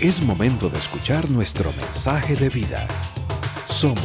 [0.00, 2.88] Es momento de escuchar nuestro mensaje de vida.
[3.68, 4.00] Somos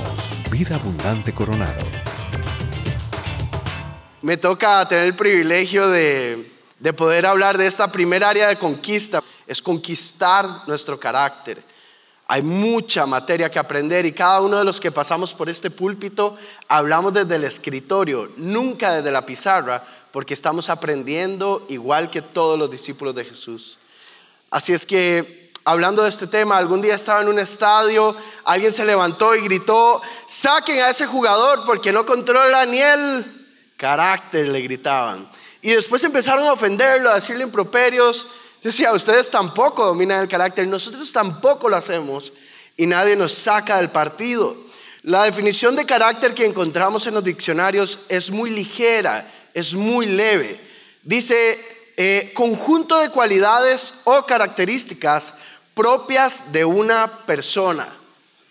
[0.52, 1.86] Vida Abundante Coronado.
[4.22, 6.52] Me toca tener el privilegio de,
[6.82, 9.24] de poder hablar de esta primera área de conquista.
[9.48, 11.64] Es conquistar nuestro carácter.
[12.28, 16.36] Hay mucha materia que aprender y cada uno de los que pasamos por este púlpito
[16.68, 19.82] hablamos desde el escritorio, nunca desde la pizarra,
[20.12, 23.78] porque estamos aprendiendo igual que todos los discípulos de Jesús.
[24.50, 28.16] Así es que, hablando de este tema, algún día estaba en un estadio,
[28.46, 34.48] alguien se levantó y gritó, saquen a ese jugador porque no controla ni el carácter,
[34.48, 35.28] le gritaban.
[35.62, 38.28] Y después empezaron a ofenderlo, a decirle improperios.
[38.62, 42.32] Decía, ustedes tampoco dominan el carácter, nosotros tampoco lo hacemos
[42.78, 44.56] y nadie nos saca del partido.
[45.02, 50.60] La definición de carácter que encontramos en los diccionarios es muy ligera, es muy leve.
[51.02, 51.60] Dice,
[51.98, 55.36] eh, conjunto de cualidades o características
[55.76, 57.88] propias de una persona.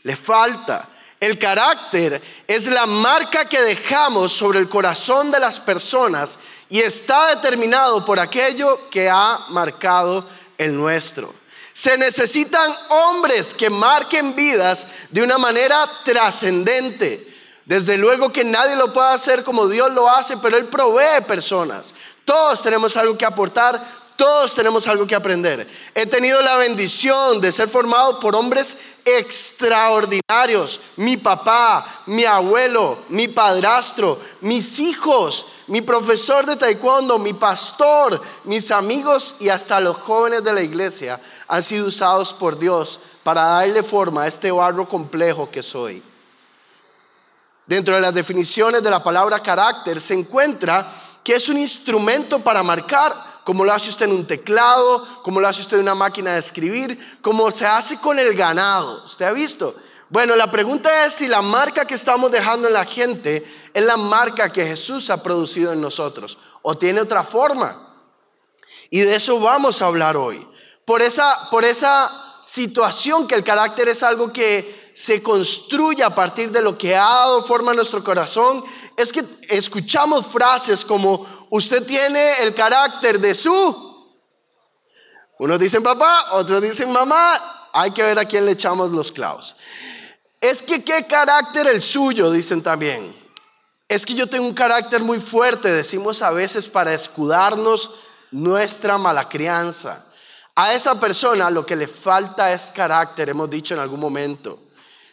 [0.04, 0.88] Le falta.
[1.18, 7.34] El carácter es la marca que dejamos sobre el corazón de las personas y está
[7.34, 11.32] determinado por aquello que ha marcado el nuestro.
[11.72, 17.26] Se necesitan hombres que marquen vidas de una manera trascendente.
[17.64, 21.94] Desde luego que nadie lo puede hacer como Dios lo hace, pero Él provee personas.
[22.24, 23.82] Todos tenemos algo que aportar,
[24.16, 25.68] todos tenemos algo que aprender.
[25.94, 30.80] He tenido la bendición de ser formado por hombres extraordinarios.
[30.96, 38.70] Mi papá, mi abuelo, mi padrastro, mis hijos, mi profesor de taekwondo, mi pastor, mis
[38.70, 43.82] amigos y hasta los jóvenes de la iglesia han sido usados por Dios para darle
[43.82, 46.02] forma a este barro complejo que soy.
[47.66, 50.92] Dentro de las definiciones de la palabra carácter se encuentra
[51.24, 55.46] que es un instrumento para marcar, como lo hace usted en un teclado, como lo
[55.46, 59.04] hace usted en una máquina de escribir, como se hace con el ganado.
[59.04, 59.74] ¿Usted ha visto?
[60.08, 63.96] Bueno, la pregunta es si la marca que estamos dejando en la gente es la
[63.96, 67.96] marca que Jesús ha producido en nosotros o tiene otra forma.
[68.90, 70.46] Y de eso vamos a hablar hoy.
[70.84, 76.52] Por esa, por esa situación que el carácter es algo que se construye a partir
[76.52, 78.62] de lo que ha dado forma a nuestro corazón,
[78.96, 83.94] es que escuchamos frases como, usted tiene el carácter de su...
[85.38, 89.54] Unos dicen papá, otros dicen mamá, hay que ver a quién le echamos los clavos.
[90.40, 93.14] Es que qué carácter el suyo, dicen también.
[93.88, 98.00] Es que yo tengo un carácter muy fuerte, decimos a veces para escudarnos
[98.32, 100.04] nuestra mala crianza.
[100.56, 104.58] A esa persona lo que le falta es carácter, hemos dicho en algún momento.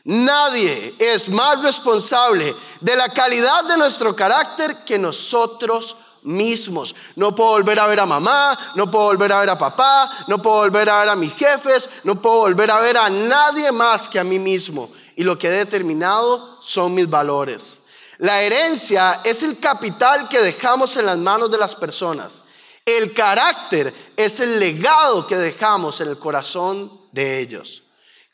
[0.06, 6.96] Nadie es más responsable de la calidad de nuestro carácter que nosotros mismos.
[7.16, 10.42] No puedo volver a ver a mamá, no puedo volver a ver a papá, no
[10.42, 14.08] puedo volver a ver a mis jefes, no puedo volver a ver a nadie más
[14.08, 14.92] que a mí mismo.
[15.16, 17.86] Y lo que he determinado son mis valores.
[18.18, 22.44] La herencia es el capital que dejamos en las manos de las personas.
[22.86, 27.84] El carácter es el legado que dejamos en el corazón de ellos.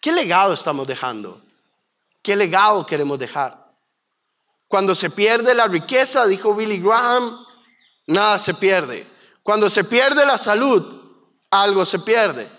[0.01, 1.41] ¿Qué legado estamos dejando?
[2.21, 3.67] ¿Qué legado queremos dejar?
[4.67, 7.46] Cuando se pierde la riqueza, dijo Billy Graham,
[8.07, 9.05] nada se pierde.
[9.43, 10.83] Cuando se pierde la salud,
[11.51, 12.49] algo se pierde.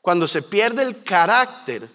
[0.00, 1.88] Cuando se pierde el carácter,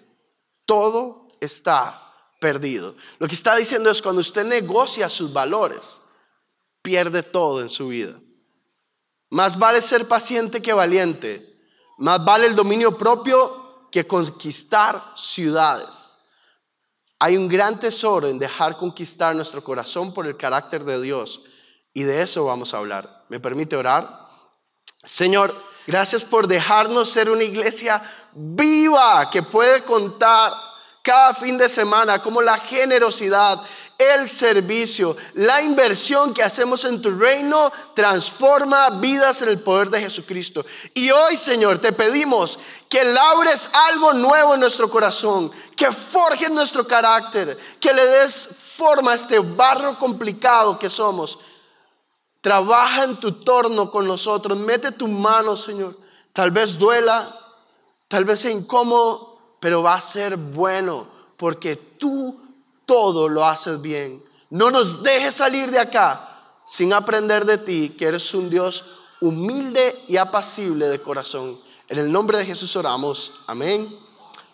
[0.65, 2.01] todo está
[2.39, 2.95] perdido.
[3.19, 6.01] Lo que está diciendo es cuando usted negocia sus valores,
[6.81, 8.19] pierde todo en su vida.
[9.29, 11.47] Más vale ser paciente que valiente.
[11.99, 16.09] Más vale el dominio propio que conquistar ciudades.
[17.19, 21.41] Hay un gran tesoro en dejar conquistar nuestro corazón por el carácter de Dios.
[21.93, 23.25] Y de eso vamos a hablar.
[23.29, 24.27] ¿Me permite orar?
[25.03, 25.55] Señor,
[25.87, 28.01] gracias por dejarnos ser una iglesia
[28.33, 30.53] viva que puede contar
[31.01, 33.59] cada fin de semana como la generosidad,
[33.97, 40.01] el servicio, la inversión que hacemos en tu reino transforma vidas en el poder de
[40.01, 40.63] Jesucristo.
[40.93, 46.87] Y hoy, Señor, te pedimos que labres algo nuevo en nuestro corazón, que forjes nuestro
[46.87, 51.39] carácter, que le des forma a este barro complicado que somos.
[52.41, 55.95] Trabaja en tu torno con nosotros, mete tu mano, Señor.
[56.33, 57.33] Tal vez duela,
[58.07, 61.07] tal vez sea incómodo, pero va a ser bueno,
[61.37, 62.39] porque tú
[62.85, 64.23] todo lo haces bien.
[64.49, 66.27] No nos dejes salir de acá
[66.65, 68.85] sin aprender de ti, que eres un Dios
[69.21, 71.57] humilde y apacible de corazón.
[71.87, 73.41] En el nombre de Jesús oramos.
[73.47, 73.87] Amén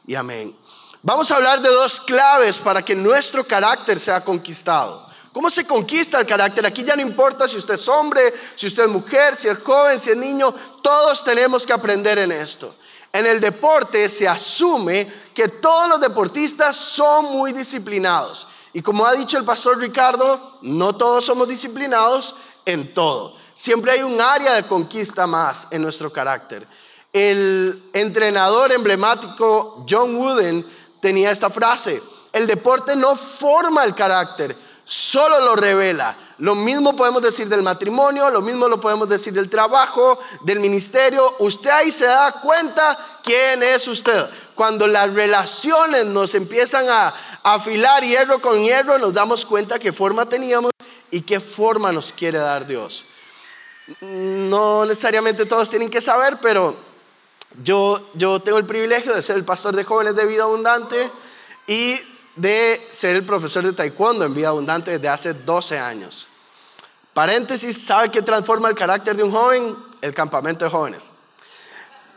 [0.05, 0.55] y amén.
[1.03, 5.06] Vamos a hablar de dos claves para que nuestro carácter sea conquistado.
[5.37, 6.65] ¿Cómo se conquista el carácter?
[6.65, 9.99] Aquí ya no importa si usted es hombre, si usted es mujer, si es joven,
[9.99, 10.51] si es niño,
[10.81, 12.73] todos tenemos que aprender en esto.
[13.13, 18.47] En el deporte se asume que todos los deportistas son muy disciplinados.
[18.73, 22.33] Y como ha dicho el pastor Ricardo, no todos somos disciplinados
[22.65, 23.37] en todo.
[23.53, 26.67] Siempre hay un área de conquista más en nuestro carácter.
[27.13, 30.65] El entrenador emblemático John Wooden
[30.99, 32.01] tenía esta frase,
[32.33, 34.57] el deporte no forma el carácter,
[34.87, 36.15] solo lo revela.
[36.37, 41.29] Lo mismo podemos decir del matrimonio, lo mismo lo podemos decir del trabajo, del ministerio.
[41.39, 44.25] Usted ahí se da cuenta quién es usted.
[44.55, 47.13] Cuando las relaciones nos empiezan a
[47.43, 50.71] afilar hierro con hierro, nos damos cuenta qué forma teníamos
[51.11, 53.03] y qué forma nos quiere dar Dios.
[54.01, 56.77] No necesariamente todos tienen que saber, pero
[57.61, 61.09] yo, yo tengo el privilegio de ser el pastor de jóvenes de vida abundante
[61.67, 61.99] y
[62.37, 66.27] de ser el profesor de taekwondo en vida abundante desde hace 12 años.
[67.13, 69.75] Paréntesis, ¿sabe qué transforma el carácter de un joven?
[70.01, 71.15] El campamento de jóvenes.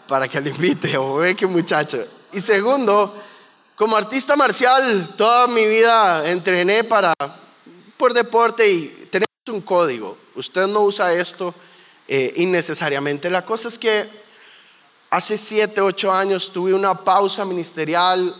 [0.06, 2.04] Para que le invite o ve que muchacho.
[2.32, 3.14] Y segundo,
[3.76, 7.14] como artista marcial, toda mi vida entrené para,
[7.96, 10.18] por deporte y tenemos un código.
[10.34, 11.54] Usted no usa esto
[12.06, 13.30] eh, innecesariamente.
[13.30, 14.06] La cosa es que
[15.08, 18.34] hace 7, 8 años tuve una pausa ministerial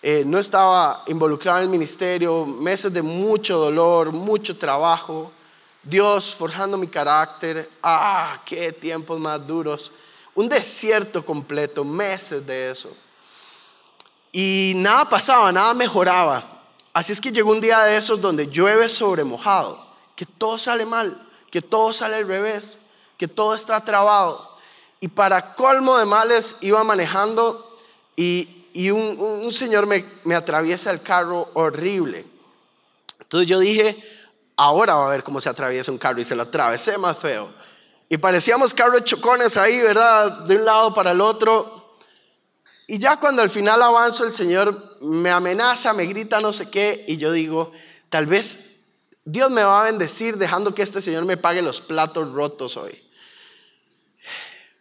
[0.00, 5.32] eh, no estaba involucrado en el ministerio, meses de mucho dolor, mucho trabajo,
[5.82, 9.90] Dios forjando mi carácter, ah, qué tiempos más duros,
[10.34, 12.94] un desierto completo, meses de eso.
[14.30, 16.44] Y nada pasaba, nada mejoraba.
[16.92, 19.84] Así es que llegó un día de esos donde llueve sobre mojado,
[20.14, 22.78] que todo sale mal, que todo sale al revés,
[23.16, 24.56] que todo está trabado.
[25.00, 27.76] Y para colmo de males iba manejando
[28.16, 32.24] y y un, señor me, me, atraviesa el carro horrible.
[33.20, 33.96] Entonces yo dije,
[34.54, 37.48] ahora va a ver cómo se atraviesa un carro y se lo atravesé más feo.
[38.08, 40.44] Y parecíamos carros chocones ahí, ¿verdad?
[40.46, 41.98] De un lado para el otro.
[42.86, 47.04] Y ya cuando al final avanzo, el Señor me amenaza, me grita no sé qué,
[47.08, 47.72] y yo digo,
[48.10, 48.92] tal vez
[49.24, 52.96] Dios me va a bendecir dejando que este Señor me pague los platos rotos hoy.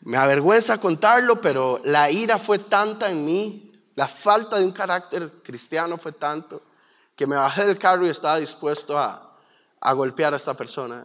[0.02, 3.67] Me avergüenza contarlo, pero la ira fue tanta en mí
[3.98, 6.62] la falta de un carácter cristiano fue tanto
[7.16, 9.24] que me bajé del carro y estaba dispuesto a,
[9.96, 11.04] golpear a esta persona.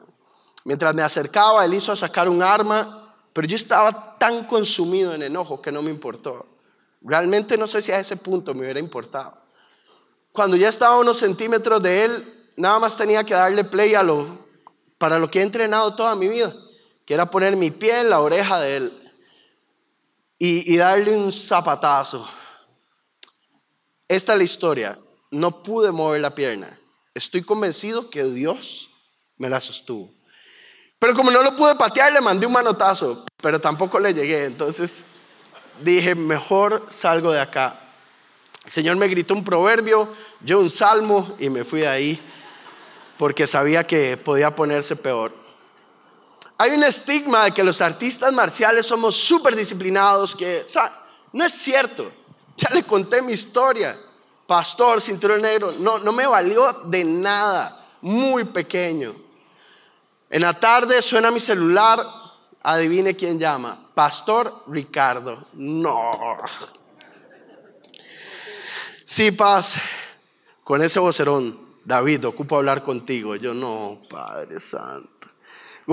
[0.64, 5.22] Mientras me acercaba, él hizo a sacar un arma, pero yo estaba tan consumido en
[5.22, 6.44] enojo que no me importó.
[7.00, 9.38] Realmente no sé si a ese punto me hubiera importado.
[10.30, 14.04] Cuando ya estaba a unos centímetros de él, nada más tenía que darle play a
[14.98, 16.52] para lo que he entrenado toda mi vida,
[17.06, 18.92] que era poner mi pie en la oreja de él
[20.38, 22.28] y darle un zapatazo
[24.17, 24.99] esta es la historia.
[25.31, 26.79] No pude mover la pierna.
[27.14, 28.91] Estoy convencido que Dios
[29.38, 30.11] me la sostuvo.
[30.99, 34.44] Pero como no lo pude patear, le mandé un manotazo, pero tampoco le llegué.
[34.44, 35.05] Entonces
[35.82, 37.79] dije, mejor salgo de acá.
[38.64, 40.09] El Señor me gritó un proverbio,
[40.41, 42.20] yo un salmo y me fui de ahí
[43.19, 45.32] porque sabía que podía ponerse peor.
[46.59, 50.64] Hay un estigma de que los artistas marciales somos súper disciplinados, que
[51.32, 52.12] no es cierto.
[52.62, 53.99] Ya le conté mi historia.
[54.47, 57.85] Pastor, cinturón negro, no, no me valió de nada.
[58.03, 59.14] Muy pequeño.
[60.31, 62.05] En la tarde suena mi celular.
[62.62, 63.91] Adivine quién llama.
[63.94, 65.49] Pastor Ricardo.
[65.54, 66.38] No.
[69.04, 69.76] Sí, paz.
[70.62, 73.35] Con ese vocerón, David, ocupo hablar contigo.
[73.35, 75.12] Yo no, Padre Santo.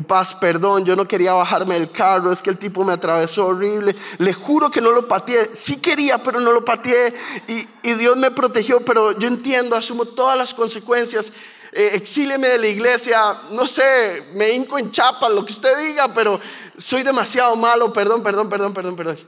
[0.01, 3.95] Paz, perdón, yo no quería bajarme del carro, es que el tipo me atravesó horrible.
[4.19, 5.49] Le juro que no lo pateé.
[5.53, 7.13] Sí quería, pero no lo pateé.
[7.47, 11.31] Y, Dios me protegió, pero yo entiendo, asumo todas las consecuencias.
[11.71, 13.19] Eh, exíleme de la iglesia,
[13.51, 16.39] no sé, me hinco en chapa, lo que usted diga, pero
[16.77, 19.19] soy demasiado malo, perdón, perdón, perdón, perdón, perdón.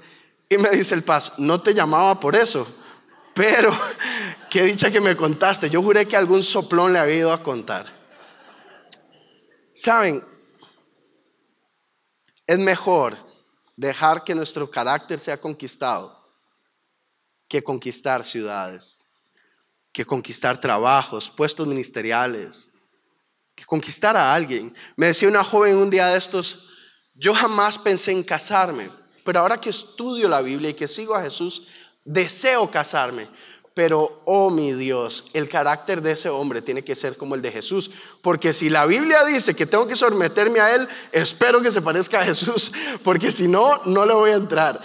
[0.49, 2.67] Y me dice el paz, no te llamaba por eso,
[3.33, 3.71] pero
[4.49, 5.69] qué dicha que me contaste.
[5.69, 7.85] Yo juré que algún soplón le había ido a contar.
[9.73, 10.23] Saben,
[12.51, 13.17] es mejor
[13.77, 16.21] dejar que nuestro carácter sea conquistado
[17.47, 18.99] que conquistar ciudades,
[19.91, 22.71] que conquistar trabajos, puestos ministeriales,
[23.55, 24.73] que conquistar a alguien.
[24.95, 26.77] Me decía una joven un día de estos,
[27.13, 28.89] yo jamás pensé en casarme,
[29.25, 31.67] pero ahora que estudio la Biblia y que sigo a Jesús,
[32.05, 33.27] deseo casarme.
[33.73, 37.51] Pero, oh mi Dios, el carácter de ese hombre tiene que ser como el de
[37.51, 37.89] Jesús.
[38.21, 42.19] Porque si la Biblia dice que tengo que someterme a él, espero que se parezca
[42.19, 42.71] a Jesús.
[43.03, 44.81] Porque si no, no le voy a entrar.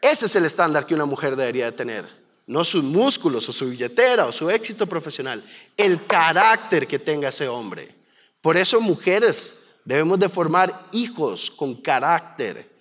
[0.00, 2.08] Ese es el estándar que una mujer debería de tener.
[2.46, 5.42] No sus músculos o su billetera o su éxito profesional.
[5.76, 7.92] El carácter que tenga ese hombre.
[8.40, 12.71] Por eso mujeres debemos de formar hijos con carácter.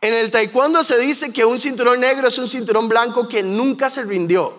[0.00, 3.90] En el taekwondo se dice que un cinturón negro es un cinturón blanco que nunca
[3.90, 4.54] se rindió.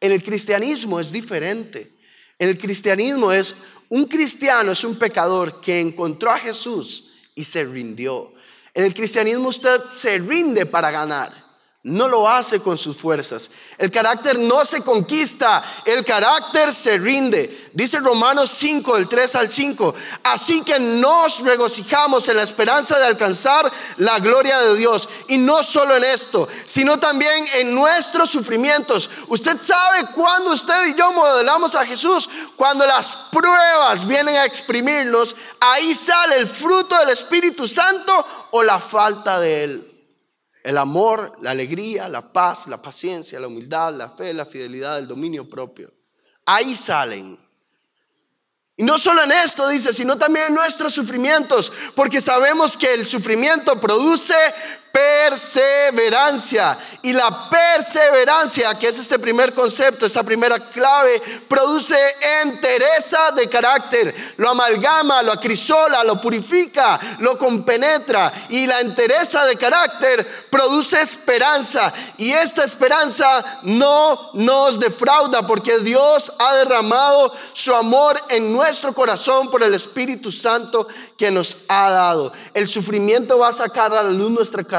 [0.00, 1.92] En el cristianismo es diferente.
[2.38, 3.54] En el cristianismo es
[3.90, 8.32] un cristiano, es un pecador que encontró a Jesús y se rindió.
[8.72, 11.47] En el cristianismo usted se rinde para ganar.
[11.84, 13.50] No lo hace con sus fuerzas.
[13.78, 17.70] El carácter no se conquista, el carácter se rinde.
[17.72, 19.94] Dice Romanos 5, del 3 al 5.
[20.24, 25.08] Así que nos regocijamos en la esperanza de alcanzar la gloria de Dios.
[25.28, 29.08] Y no solo en esto, sino también en nuestros sufrimientos.
[29.28, 35.36] Usted sabe cuando usted y yo modelamos a Jesús, cuando las pruebas vienen a exprimirnos,
[35.60, 39.87] ahí sale el fruto del Espíritu Santo o la falta de él.
[40.68, 45.08] El amor, la alegría, la paz, la paciencia, la humildad, la fe, la fidelidad, el
[45.08, 45.90] dominio propio.
[46.44, 47.38] Ahí salen.
[48.76, 53.06] Y no solo en esto dice, sino también en nuestros sufrimientos, porque sabemos que el
[53.06, 54.34] sufrimiento produce
[54.92, 56.78] perseverancia.
[57.02, 61.96] Y la perseverancia, que es este primer concepto, esa primera clave, produce
[62.42, 64.14] entereza de carácter.
[64.36, 68.32] Lo amalgama, lo acrisola, lo purifica, lo compenetra.
[68.48, 71.92] Y la entereza de carácter produce esperanza.
[72.16, 79.50] Y esta esperanza no nos defrauda porque Dios ha derramado su amor en nuestro corazón
[79.50, 82.32] por el Espíritu Santo que nos ha dado.
[82.54, 84.77] El sufrimiento va a sacar a la luz nuestra carácter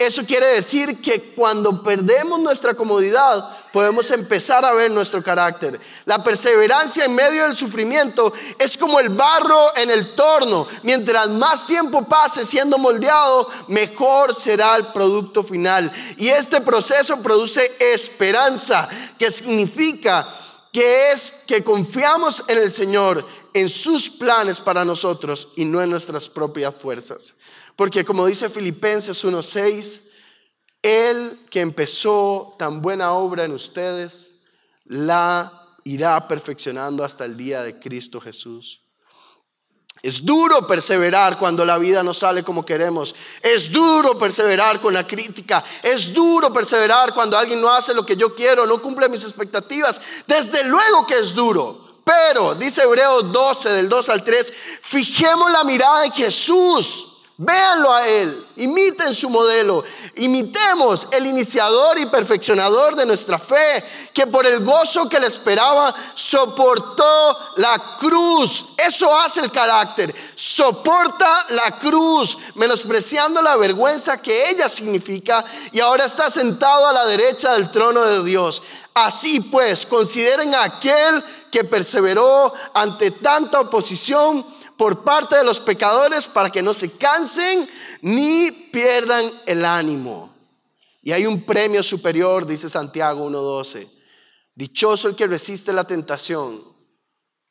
[0.00, 5.78] eso quiere decir que cuando perdemos nuestra comodidad, podemos empezar a ver nuestro carácter.
[6.06, 10.66] La perseverancia en medio del sufrimiento es como el barro en el torno.
[10.84, 15.92] Mientras más tiempo pase siendo moldeado, mejor será el producto final.
[16.16, 20.26] Y este proceso produce esperanza, que significa
[20.72, 23.22] que es que confiamos en el Señor,
[23.52, 27.34] en sus planes para nosotros y no en nuestras propias fuerzas.
[27.80, 30.10] Porque como dice Filipenses 1:6,
[30.82, 34.32] Él que empezó tan buena obra en ustedes,
[34.84, 35.50] la
[35.84, 38.82] irá perfeccionando hasta el día de Cristo Jesús.
[40.02, 43.14] Es duro perseverar cuando la vida no sale como queremos.
[43.40, 45.64] Es duro perseverar con la crítica.
[45.82, 49.98] Es duro perseverar cuando alguien no hace lo que yo quiero, no cumple mis expectativas.
[50.26, 52.02] Desde luego que es duro.
[52.04, 57.06] Pero, dice Hebreos 12, del 2 al 3, fijemos la mirada en Jesús
[57.42, 59.82] Véanlo a Él, imiten su modelo,
[60.16, 63.82] imitemos el iniciador y perfeccionador de nuestra fe,
[64.12, 68.74] que por el gozo que le esperaba soportó la cruz.
[68.76, 75.42] Eso hace el carácter, soporta la cruz, menospreciando la vergüenza que ella significa
[75.72, 78.62] y ahora está sentado a la derecha del trono de Dios.
[78.92, 84.44] Así pues, consideren a aquel que perseveró ante tanta oposición
[84.80, 87.68] por parte de los pecadores para que no se cansen
[88.00, 90.34] ni pierdan el ánimo.
[91.02, 93.86] Y hay un premio superior, dice Santiago 1.12.
[94.54, 96.62] Dichoso el que resiste la tentación,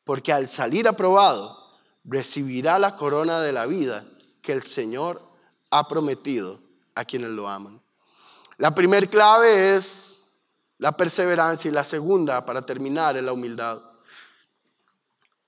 [0.02, 1.56] porque al salir aprobado
[2.02, 4.04] recibirá la corona de la vida
[4.42, 5.22] que el Señor
[5.70, 6.58] ha prometido
[6.96, 7.80] a quienes lo aman.
[8.58, 10.46] La primera clave es
[10.78, 13.80] la perseverancia y la segunda, para terminar, es la humildad.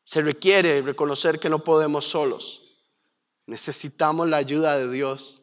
[0.05, 2.63] Se requiere reconocer que no podemos solos.
[3.47, 5.43] Necesitamos la ayuda de Dios,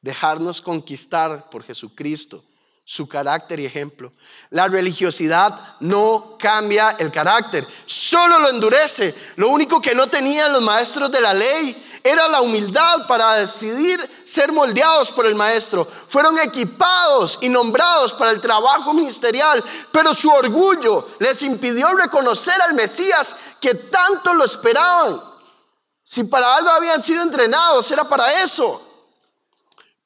[0.00, 2.42] dejarnos conquistar por Jesucristo,
[2.84, 4.12] su carácter y ejemplo.
[4.50, 9.14] La religiosidad no cambia el carácter, solo lo endurece.
[9.36, 14.00] Lo único que no tenían los maestros de la ley era la humildad para decidir
[14.24, 15.84] ser moldeados por el maestro.
[15.84, 22.74] Fueron equipados y nombrados para el trabajo ministerial, pero su orgullo les impidió reconocer al
[22.74, 25.20] Mesías que tanto lo esperaban.
[26.02, 28.86] Si para algo habían sido entrenados, era para eso.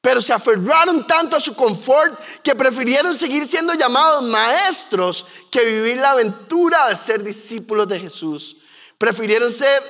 [0.01, 5.97] Pero se aferraron tanto a su confort que prefirieron seguir siendo llamados maestros que vivir
[5.97, 8.59] la aventura de ser discípulos de Jesús.
[8.99, 9.83] Prefirieron ser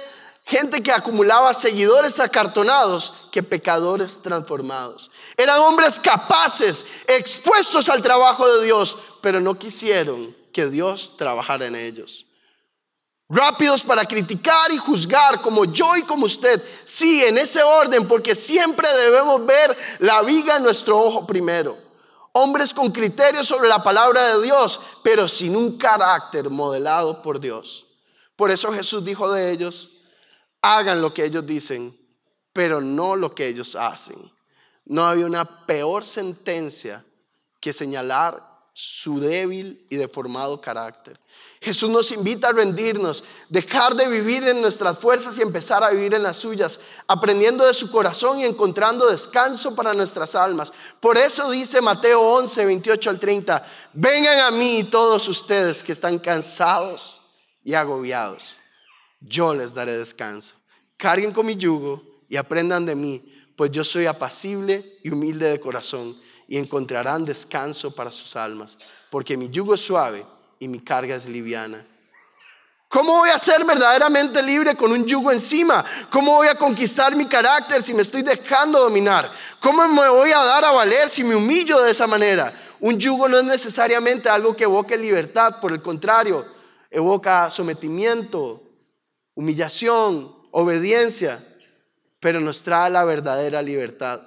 [0.45, 5.11] gente que acumulaba seguidores acartonados que pecadores transformados.
[5.37, 11.77] Eran hombres capaces, expuestos al trabajo de Dios, pero no quisieron que Dios trabajara en
[11.77, 12.27] ellos.
[13.29, 16.63] Rápidos para criticar y juzgar como yo y como usted.
[16.85, 21.77] Sí, en ese orden, porque siempre debemos ver la viga en nuestro ojo primero.
[22.33, 27.87] Hombres con criterios sobre la palabra de Dios, pero sin un carácter modelado por Dios.
[28.37, 29.94] Por eso Jesús dijo de ellos,
[30.65, 31.95] hagan lo que ellos dicen,
[32.53, 34.17] pero no lo que ellos hacen.
[34.87, 37.05] No había una peor sentencia
[37.61, 38.43] que señalar
[38.73, 41.19] su débil y deformado carácter.
[41.61, 46.13] Jesús nos invita a rendirnos, dejar de vivir en nuestras fuerzas y empezar a vivir
[46.13, 50.73] en las suyas, aprendiendo de su corazón y encontrando descanso para nuestras almas.
[51.01, 56.19] Por eso dice Mateo 11, 28 al 30, vengan a mí todos ustedes que están
[56.19, 57.21] cansados
[57.63, 58.59] y agobiados,
[59.27, 60.55] yo les daré descanso.
[60.97, 63.25] Carguen con mi yugo y aprendan de mí,
[63.57, 66.15] pues yo soy apacible y humilde de corazón
[66.47, 68.79] y encontrarán descanso para sus almas,
[69.11, 70.25] porque mi yugo es suave
[70.59, 71.85] y mi carga es liviana.
[72.89, 75.85] ¿Cómo voy a ser verdaderamente libre con un yugo encima?
[76.11, 79.29] ¿Cómo voy a conquistar mi carácter si me estoy dejando dominar?
[79.59, 82.55] ¿Cómo me voy a dar a valer si me humillo de esa manera?
[82.79, 86.47] Un yugo no es necesariamente algo que evoque libertad, por el contrario,
[86.89, 88.63] evoca sometimiento,
[89.35, 91.45] humillación, obediencia,
[92.21, 94.21] pero nos trae la verdadera libertad.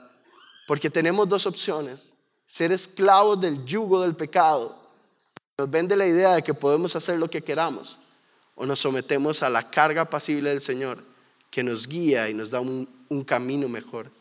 [0.68, 2.10] Porque tenemos dos opciones,
[2.46, 4.88] ser esclavos del yugo del pecado
[5.58, 7.98] nos vende la idea de que podemos hacer lo que queramos
[8.54, 11.04] o nos sometemos a la carga pasible del Señor
[11.50, 14.12] que nos guía y nos da un, un camino mejor.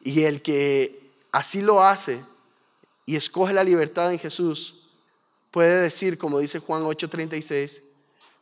[0.00, 2.18] Y el que así lo hace
[3.04, 4.84] y escoge la libertad en Jesús,
[5.50, 7.82] puede decir, como dice Juan 8:36,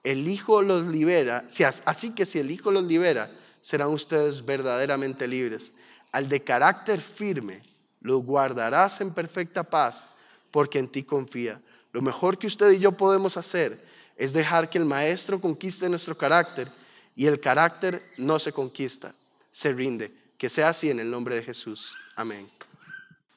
[0.02, 1.44] el Hijo los libera,
[1.84, 3.30] así que si el Hijo los libera,
[3.60, 5.72] serán ustedes verdaderamente libres.
[6.10, 7.62] Al de carácter firme,
[8.00, 10.04] los guardarás en perfecta paz,
[10.50, 11.60] porque en ti confía.
[11.92, 13.78] Lo mejor que usted y yo podemos hacer
[14.16, 16.70] es dejar que el maestro conquiste nuestro carácter
[17.14, 19.14] y el carácter no se conquista,
[19.50, 20.12] se rinde.
[20.36, 21.94] Que sea así en el nombre de Jesús.
[22.16, 22.50] Amén.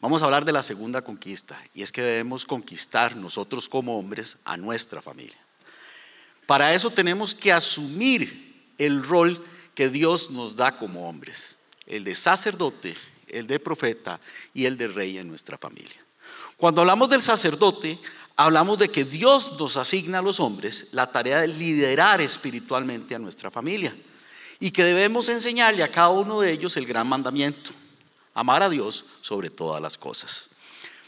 [0.01, 4.38] Vamos a hablar de la segunda conquista y es que debemos conquistar nosotros como hombres
[4.43, 5.44] a nuestra familia.
[6.45, 11.55] Para eso tenemos que asumir el rol que Dios nos da como hombres,
[11.87, 12.95] el de sacerdote,
[13.27, 14.19] el de profeta
[14.53, 15.95] y el de rey en nuestra familia.
[16.57, 17.99] Cuando hablamos del sacerdote,
[18.35, 23.19] hablamos de que Dios nos asigna a los hombres la tarea de liderar espiritualmente a
[23.19, 23.95] nuestra familia
[24.59, 27.71] y que debemos enseñarle a cada uno de ellos el gran mandamiento,
[28.33, 30.47] amar a Dios sobre todas las cosas.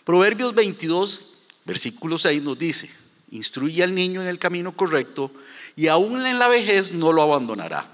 [0.04, 1.28] Proverbios 22,
[1.66, 2.90] versículo 6 nos dice,
[3.32, 5.32] instruye al niño en el camino correcto
[5.76, 7.90] y aún en la vejez no lo abandonará.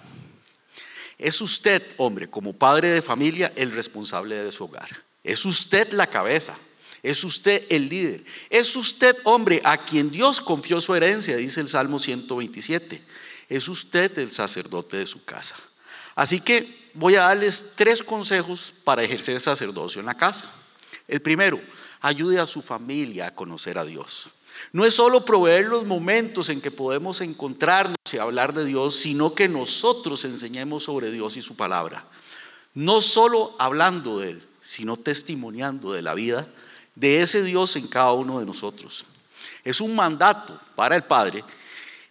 [1.17, 5.03] Es usted, hombre, como padre de familia, el responsable de su hogar.
[5.23, 6.57] Es usted la cabeza.
[7.01, 8.23] Es usted el líder.
[8.49, 13.01] Es usted, hombre, a quien Dios confió su herencia, dice el Salmo 127.
[13.49, 15.55] Es usted el sacerdote de su casa.
[16.15, 20.49] Así que voy a darles tres consejos para ejercer sacerdocio en la casa.
[21.07, 21.59] El primero,
[21.99, 24.29] ayude a su familia a conocer a Dios.
[24.71, 29.35] No es solo proveer los momentos en que podemos encontrarnos y hablar de Dios, sino
[29.35, 32.05] que nosotros enseñemos sobre Dios y su palabra.
[32.73, 36.47] No solo hablando de Él, sino testimoniando de la vida
[36.95, 39.05] de ese Dios en cada uno de nosotros.
[39.63, 41.43] Es un mandato para el Padre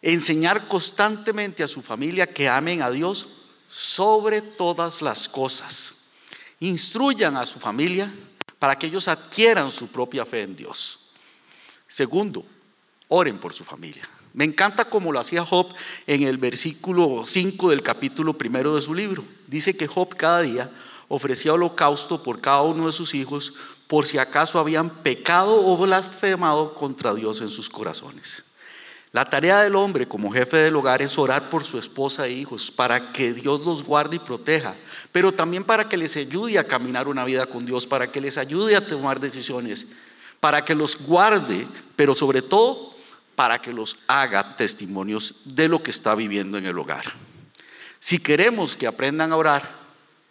[0.01, 3.27] enseñar constantemente a su familia que amen a Dios
[3.69, 6.13] sobre todas las cosas.
[6.61, 8.13] Instruyan a su familia
[8.59, 11.02] para que ellos adquieran su propia fe en Dios.
[11.93, 12.43] Segundo,
[13.09, 14.09] oren por su familia.
[14.33, 15.67] Me encanta como lo hacía Job
[16.07, 19.23] en el versículo 5 del capítulo primero de su libro.
[19.47, 20.71] Dice que Job cada día
[21.09, 23.53] ofrecía holocausto por cada uno de sus hijos
[23.89, 28.45] por si acaso habían pecado o blasfemado contra Dios en sus corazones.
[29.13, 32.71] La tarea del hombre como jefe del hogar es orar por su esposa e hijos
[32.71, 34.75] para que Dios los guarde y proteja,
[35.13, 38.39] pero también para que les ayude a caminar una vida con Dios, para que les
[38.39, 39.89] ayude a tomar decisiones,
[40.43, 42.93] para que los guarde, pero sobre todo
[43.37, 47.05] para que los haga testimonios de lo que está viviendo en el hogar.
[48.01, 49.71] Si queremos que aprendan a orar,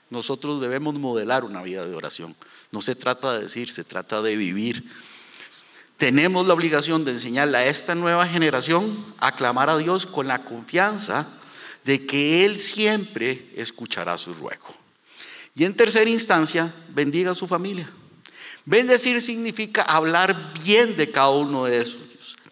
[0.10, 2.36] nosotros debemos modelar una vida de oración.
[2.74, 4.84] No se trata de decir, se trata de vivir.
[5.95, 10.39] Tenemos la obligación de enseñarle a esta nueva generación a clamar a Dios con la
[10.39, 11.26] confianza
[11.86, 14.76] de que Él siempre escuchará su ruego.
[15.56, 17.89] Y en tercera instancia, bendiga a su familia.
[18.65, 21.97] Bendecir significa hablar bien de cada uno de ellos,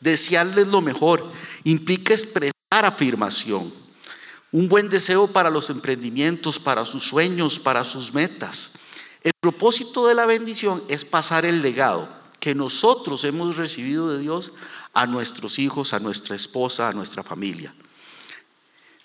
[0.01, 1.31] desearles lo mejor,
[1.63, 3.71] implica expresar afirmación,
[4.51, 8.79] un buen deseo para los emprendimientos, para sus sueños, para sus metas.
[9.21, 14.53] El propósito de la bendición es pasar el legado que nosotros hemos recibido de Dios
[14.93, 17.73] a nuestros hijos, a nuestra esposa, a nuestra familia.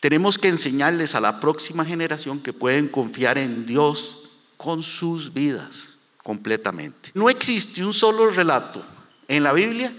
[0.01, 5.94] Tenemos que enseñarles a la próxima generación que pueden confiar en Dios con sus vidas
[6.25, 7.13] completamente.
[7.15, 8.85] No existe un solo relato
[9.29, 9.93] en la Biblia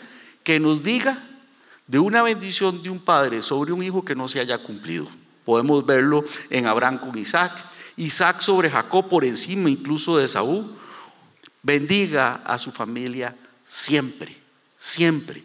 [0.43, 1.17] que nos diga
[1.88, 5.07] de una bendición de un padre sobre un hijo que no se haya cumplido.
[5.45, 7.53] Podemos verlo en Abraham con Isaac,
[7.95, 10.65] Isaac sobre Jacob por encima incluso de Saúl,
[11.61, 14.35] bendiga a su familia siempre,
[14.75, 15.43] siempre.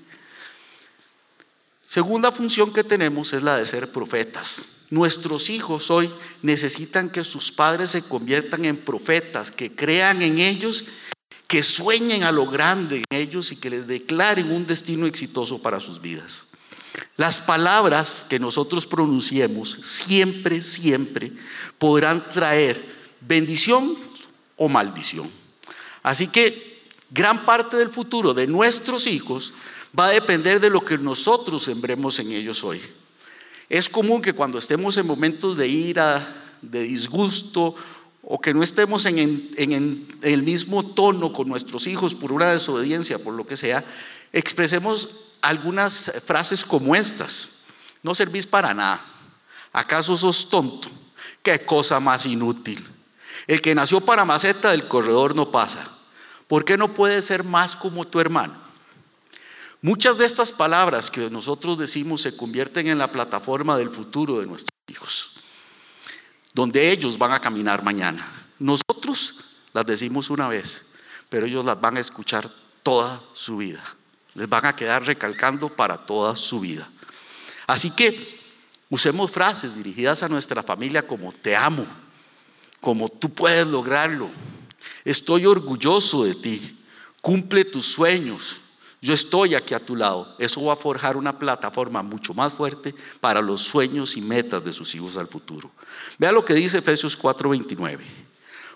[1.86, 4.79] Segunda función que tenemos es la de ser profetas.
[4.90, 6.10] Nuestros hijos hoy
[6.42, 10.84] necesitan que sus padres se conviertan en profetas, que crean en ellos,
[11.46, 15.78] que sueñen a lo grande en ellos y que les declaren un destino exitoso para
[15.78, 16.48] sus vidas.
[17.16, 21.32] Las palabras que nosotros pronunciemos siempre, siempre
[21.78, 22.82] podrán traer
[23.20, 23.96] bendición
[24.56, 25.30] o maldición.
[26.02, 29.54] Así que gran parte del futuro de nuestros hijos
[29.96, 32.80] va a depender de lo que nosotros sembremos en ellos hoy.
[33.70, 37.76] Es común que cuando estemos en momentos de ira, de disgusto,
[38.22, 43.34] o que no estemos en, el mismo tono con nuestros hijos por una desobediencia, por
[43.34, 43.84] lo que sea,
[44.32, 45.08] expresemos
[45.40, 47.48] algunas frases como estas.
[48.02, 49.00] No servís para nada.
[49.72, 50.88] ¿Acaso sos tonto?
[51.42, 52.84] Qué cosa más inútil.
[53.46, 55.88] El que nació para maceta del corredor no pasa.
[56.48, 58.59] ¿Por qué no puede ser más como tu hermano?
[59.82, 64.46] Muchas de estas palabras que nosotros decimos se convierten en la plataforma del futuro de
[64.46, 65.40] nuestros hijos,
[66.52, 68.26] donde ellos van a caminar mañana.
[68.58, 69.36] Nosotros
[69.72, 70.92] las decimos una vez,
[71.28, 72.50] pero ellos las van a escuchar
[72.82, 73.82] toda su vida
[74.34, 76.88] les van a quedar recalcando para toda su vida.
[77.66, 78.38] Así que
[78.88, 81.86] usemos frases dirigidas a nuestra familia como te amo,
[82.80, 84.28] como tú puedes lograrlo,
[85.04, 86.78] estoy orgulloso de ti,
[87.20, 88.62] cumple tus sueños,
[89.00, 90.34] yo estoy aquí a tu lado.
[90.38, 94.72] Eso va a forjar una plataforma mucho más fuerte para los sueños y metas de
[94.72, 95.70] sus hijos al futuro.
[96.18, 98.00] Vea lo que dice Efesios 4:29.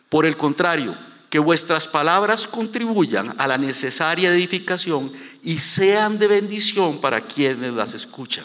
[0.09, 0.95] Por el contrario,
[1.29, 7.93] que vuestras palabras contribuyan a la necesaria edificación y sean de bendición para quienes las
[7.95, 8.45] escuchan.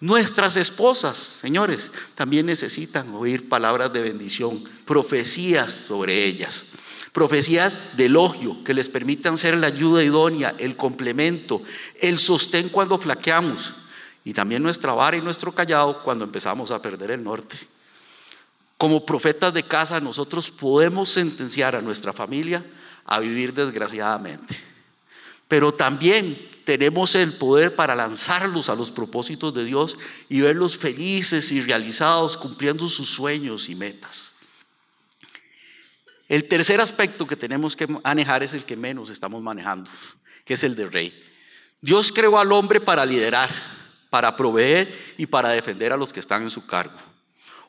[0.00, 6.66] Nuestras esposas, señores, también necesitan oír palabras de bendición, profecías sobre ellas,
[7.14, 11.62] profecías de elogio que les permitan ser la ayuda idónea, el complemento,
[12.02, 13.72] el sostén cuando flaqueamos
[14.24, 17.56] y también nuestra vara y nuestro callado cuando empezamos a perder el norte.
[18.76, 22.62] Como profetas de casa nosotros podemos sentenciar a nuestra familia
[23.06, 24.74] a vivir desgraciadamente
[25.48, 29.96] pero también tenemos el poder para lanzarlos a los propósitos de Dios
[30.28, 34.33] y verlos felices y realizados cumpliendo sus sueños y metas.
[36.28, 39.90] El tercer aspecto que tenemos que manejar es el que menos estamos manejando,
[40.44, 41.24] que es el de rey.
[41.80, 43.50] Dios creó al hombre para liderar,
[44.08, 46.96] para proveer y para defender a los que están en su cargo.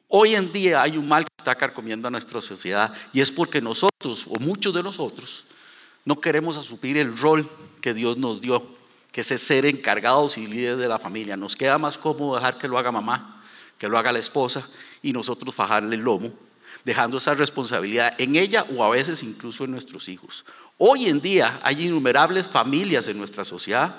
[0.08, 3.60] Hoy en día hay un mal que está carcomiendo a nuestra sociedad y es porque
[3.60, 5.48] nosotros, o muchos de nosotros,
[6.06, 7.50] no queremos asumir el rol
[7.82, 8.66] que Dios nos dio,
[9.12, 11.36] que es ser encargados y líderes de la familia.
[11.36, 13.44] Nos queda más cómodo dejar que lo haga mamá,
[13.78, 14.66] que lo haga la esposa
[15.02, 16.32] y nosotros fajarle el lomo,
[16.86, 20.46] dejando esa responsabilidad en ella o a veces incluso en nuestros hijos.
[20.78, 23.94] Hoy en día hay innumerables familias en nuestra sociedad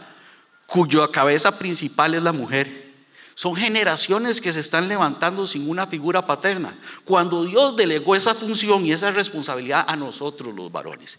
[0.66, 2.87] cuya cabeza principal es la mujer.
[3.35, 8.87] Son generaciones que se están levantando sin una figura paterna, cuando Dios delegó esa función
[8.87, 11.18] y esa responsabilidad a nosotros los varones.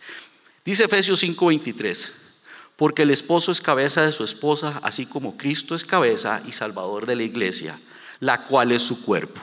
[0.66, 2.12] Dice Efesios 5:23,
[2.76, 7.06] porque el esposo es cabeza de su esposa, así como Cristo es cabeza y salvador
[7.06, 7.78] de la iglesia,
[8.20, 9.40] la cual es su cuerpo.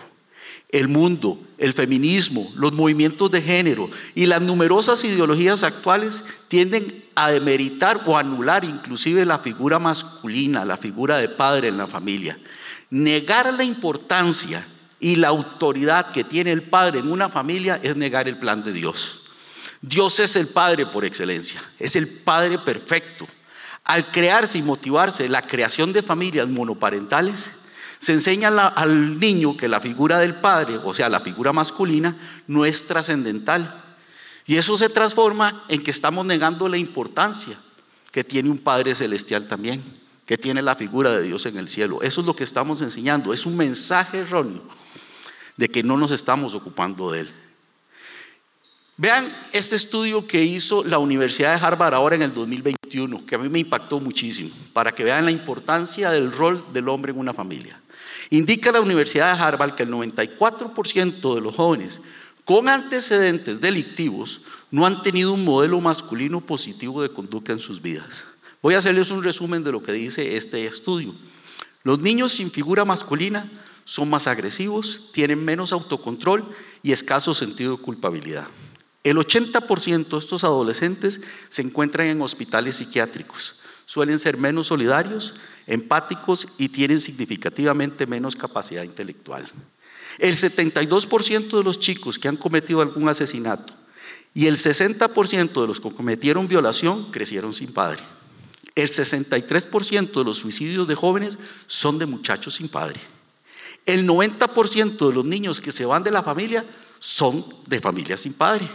[0.74, 7.30] El mundo, el feminismo, los movimientos de género y las numerosas ideologías actuales tienden a
[7.30, 12.36] demeritar o anular inclusive la figura masculina, la figura de padre en la familia.
[12.90, 14.66] Negar la importancia
[14.98, 18.72] y la autoridad que tiene el padre en una familia es negar el plan de
[18.72, 19.20] Dios.
[19.80, 23.28] Dios es el Padre por excelencia, es el Padre perfecto.
[23.84, 27.63] Al crearse y motivarse la creación de familias monoparentales,
[27.98, 32.64] se enseña al niño que la figura del padre, o sea, la figura masculina, no
[32.64, 33.82] es trascendental.
[34.46, 37.56] Y eso se transforma en que estamos negando la importancia
[38.14, 39.82] que tiene un Padre celestial también,
[40.24, 42.00] que tiene la figura de Dios en el cielo.
[42.02, 43.32] Eso es lo que estamos enseñando.
[43.32, 44.62] Es un mensaje erróneo
[45.56, 47.30] de que no nos estamos ocupando de él.
[48.96, 53.38] Vean este estudio que hizo la Universidad de Harvard ahora en el 2021, que a
[53.38, 57.34] mí me impactó muchísimo, para que vean la importancia del rol del hombre en una
[57.34, 57.80] familia.
[58.34, 62.00] Indica la Universidad de Harvard que el 94% de los jóvenes
[62.44, 64.40] con antecedentes delictivos
[64.72, 68.24] no han tenido un modelo masculino positivo de conducta en sus vidas.
[68.60, 71.14] Voy a hacerles un resumen de lo que dice este estudio.
[71.84, 73.48] Los niños sin figura masculina
[73.84, 76.44] son más agresivos, tienen menos autocontrol
[76.82, 78.48] y escaso sentido de culpabilidad.
[79.04, 81.20] El 80% de estos adolescentes
[81.50, 83.60] se encuentran en hospitales psiquiátricos.
[83.86, 85.34] Suelen ser menos solidarios,
[85.66, 89.50] empáticos y tienen significativamente menos capacidad intelectual.
[90.18, 93.72] El 72% de los chicos que han cometido algún asesinato
[94.32, 98.02] y el 60% de los que cometieron violación crecieron sin padre.
[98.74, 103.00] El 63% de los suicidios de jóvenes son de muchachos sin padre.
[103.86, 106.64] El 90% de los niños que se van de la familia
[106.98, 108.68] son de familias sin padre.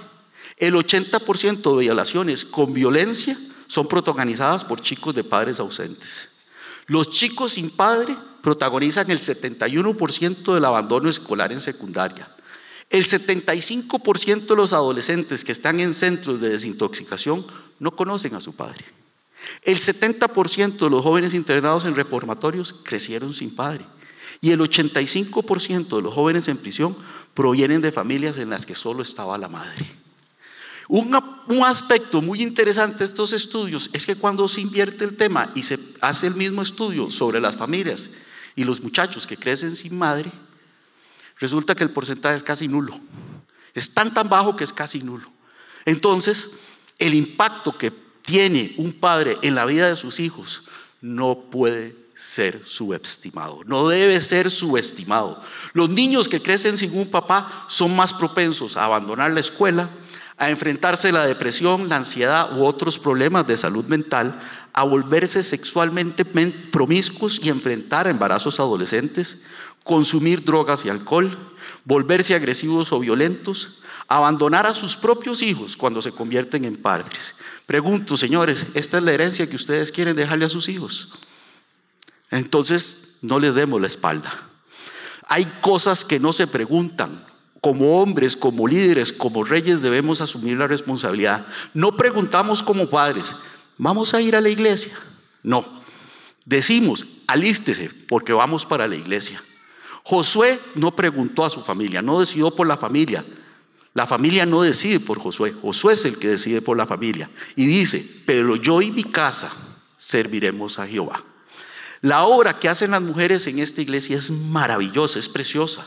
[0.58, 6.39] El 80% de violaciones con violencia son protagonizadas por chicos de padres ausentes.
[6.90, 12.30] Los chicos sin padre protagonizan el 71% del abandono escolar en secundaria.
[12.90, 17.46] El 75% de los adolescentes que están en centros de desintoxicación
[17.78, 18.84] no conocen a su padre.
[19.62, 23.86] El 70% de los jóvenes internados en reformatorios crecieron sin padre.
[24.42, 26.98] Y el 85% de los jóvenes en prisión
[27.36, 29.86] provienen de familias en las que solo estaba la madre.
[30.92, 35.62] Un, aspecto muy interesante de estos estudios es que cuando se invierte el tema y
[35.62, 38.10] se hace el mismo estudio sobre las familias
[38.56, 40.32] y los muchachos que crecen sin madre,
[41.38, 43.00] resulta que el porcentaje es casi nulo.
[43.76, 45.30] Es tan tan bajo que es casi nulo.
[45.86, 46.54] Entonces,
[46.98, 47.92] el impacto que
[48.24, 50.64] tiene un padre en la vida de sus hijos
[51.02, 55.40] no puede ser subestimado, no debe ser subestimado.
[55.74, 59.88] Los niños que crecen sin un papá son más propensos a abandonar la escuela,
[60.40, 64.40] a enfrentarse a la depresión, la ansiedad u otros problemas de salud mental,
[64.72, 69.46] a volverse sexualmente promiscuos y enfrentar embarazos adolescentes,
[69.84, 71.38] consumir drogas y alcohol,
[71.84, 77.36] volverse agresivos o violentos, abandonar a sus propios hijos cuando se convierten en padres.
[77.66, 81.16] Pregunto, señores, ¿esta es la herencia que ustedes quieren dejarle a sus hijos?
[82.32, 84.32] Entonces, no les demos la espalda.
[85.28, 87.26] Hay cosas que no se preguntan.
[87.62, 91.46] Como hombres, como líderes, como reyes debemos asumir la responsabilidad.
[91.74, 93.36] No preguntamos como padres,
[93.78, 94.94] ¿vamos a ir a la iglesia?
[95.44, 95.66] No.
[96.46, 99.42] Decimos, alístese porque vamos para la iglesia.
[100.04, 103.24] Josué no preguntó a su familia, no decidió por la familia.
[103.94, 107.30] La familia no decide por Josué, Josué es el que decide por la familia.
[107.56, 109.52] Y dice, pero yo y mi casa
[109.98, 111.24] serviremos a Jehová.
[112.02, 115.86] La obra que hacen las mujeres en esta iglesia es maravillosa, es preciosa.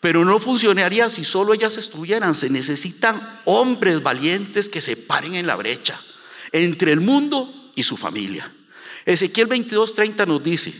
[0.00, 2.34] Pero no funcionaría si solo ellas estuvieran.
[2.34, 6.00] Se necesitan hombres valientes que se paren en la brecha
[6.52, 8.50] entre el mundo y su familia.
[9.04, 10.72] Ezequiel 22:30 nos dice,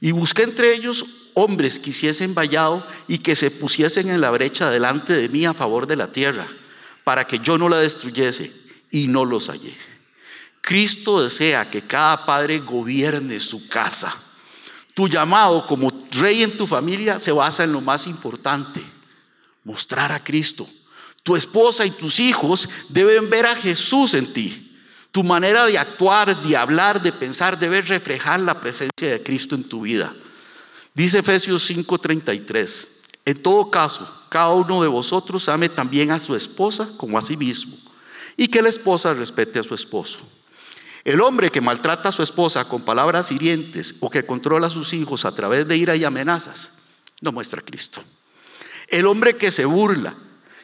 [0.00, 1.04] y busqué entre ellos
[1.34, 5.54] hombres que hiciesen vallado y que se pusiesen en la brecha delante de mí a
[5.54, 6.46] favor de la tierra,
[7.04, 8.52] para que yo no la destruyese,
[8.90, 9.74] y no los hallé.
[10.60, 14.14] Cristo desea que cada padre gobierne su casa.
[14.94, 18.82] Tu llamado como rey en tu familia se basa en lo más importante,
[19.64, 20.68] mostrar a Cristo.
[21.22, 24.70] Tu esposa y tus hijos deben ver a Jesús en ti.
[25.12, 29.64] Tu manera de actuar, de hablar, de pensar debe reflejar la presencia de Cristo en
[29.64, 30.12] tu vida.
[30.94, 32.88] Dice Efesios 5:33,
[33.24, 37.36] en todo caso, cada uno de vosotros ame también a su esposa como a sí
[37.36, 37.76] mismo,
[38.36, 40.18] y que la esposa respete a su esposo.
[41.04, 44.92] El hombre que maltrata a su esposa con palabras hirientes o que controla a sus
[44.92, 46.78] hijos a través de ira y amenazas,
[47.20, 48.02] no muestra a Cristo.
[48.88, 50.14] El hombre que se burla,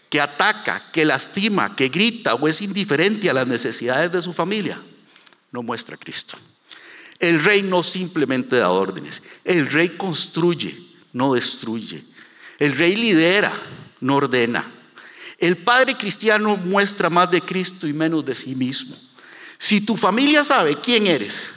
[0.09, 4.81] que ataca, que lastima, que grita o es indiferente a las necesidades de su familia,
[5.51, 6.37] no muestra a Cristo.
[7.18, 10.79] El rey no simplemente da órdenes, el rey construye,
[11.12, 12.05] no destruye.
[12.59, 13.53] El rey lidera,
[14.01, 14.64] no ordena.
[15.38, 18.96] El padre cristiano muestra más de Cristo y menos de sí mismo.
[19.59, 21.51] Si tu familia sabe quién eres,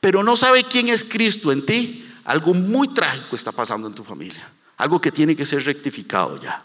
[0.00, 4.04] pero no sabe quién es Cristo en ti, algo muy trágico está pasando en tu
[4.04, 4.48] familia.
[4.76, 6.62] Algo que tiene que ser rectificado ya.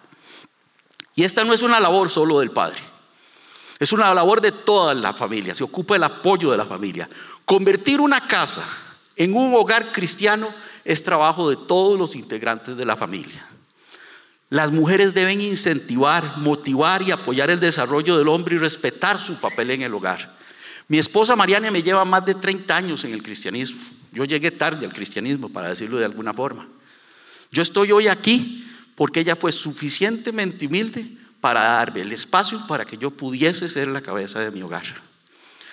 [1.15, 2.81] Y esta no es una labor solo del padre.
[3.79, 5.55] Es una labor de toda la familia.
[5.55, 7.09] Se ocupa el apoyo de la familia.
[7.43, 8.63] Convertir una casa
[9.15, 10.47] en un hogar cristiano
[10.83, 13.45] es trabajo de todos los integrantes de la familia.
[14.55, 19.71] Las mujeres deben incentivar, motivar y apoyar el desarrollo del hombre y respetar su papel
[19.71, 20.33] en el hogar.
[20.87, 23.81] Mi esposa Mariana me lleva más de 30 años en el cristianismo.
[24.13, 26.69] Yo llegué tarde al cristianismo, para decirlo de alguna forma.
[27.51, 28.65] Yo estoy hoy aquí
[28.95, 31.05] porque ella fue suficientemente humilde
[31.41, 34.85] para darme el espacio para que yo pudiese ser la cabeza de mi hogar.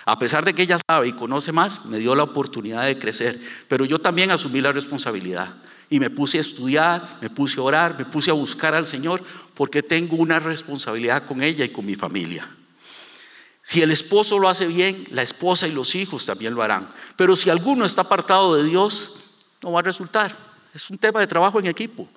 [0.03, 3.39] A pesar de que ella sabe y conoce más, me dio la oportunidad de crecer,
[3.69, 5.53] pero yo también asumí la responsabilidad
[5.93, 9.21] y me puse a estudiar, me puse a orar, me puse a buscar al Señor
[9.53, 12.49] porque tengo una responsabilidad con ella y con mi familia.
[13.61, 16.89] Si el esposo lo hace bien, la esposa y los hijos también lo harán.
[17.15, 19.11] Pero si alguno está apartado de Dios,
[19.61, 20.35] no va a resultar.
[20.73, 22.09] Es un tema de trabajo en equipo.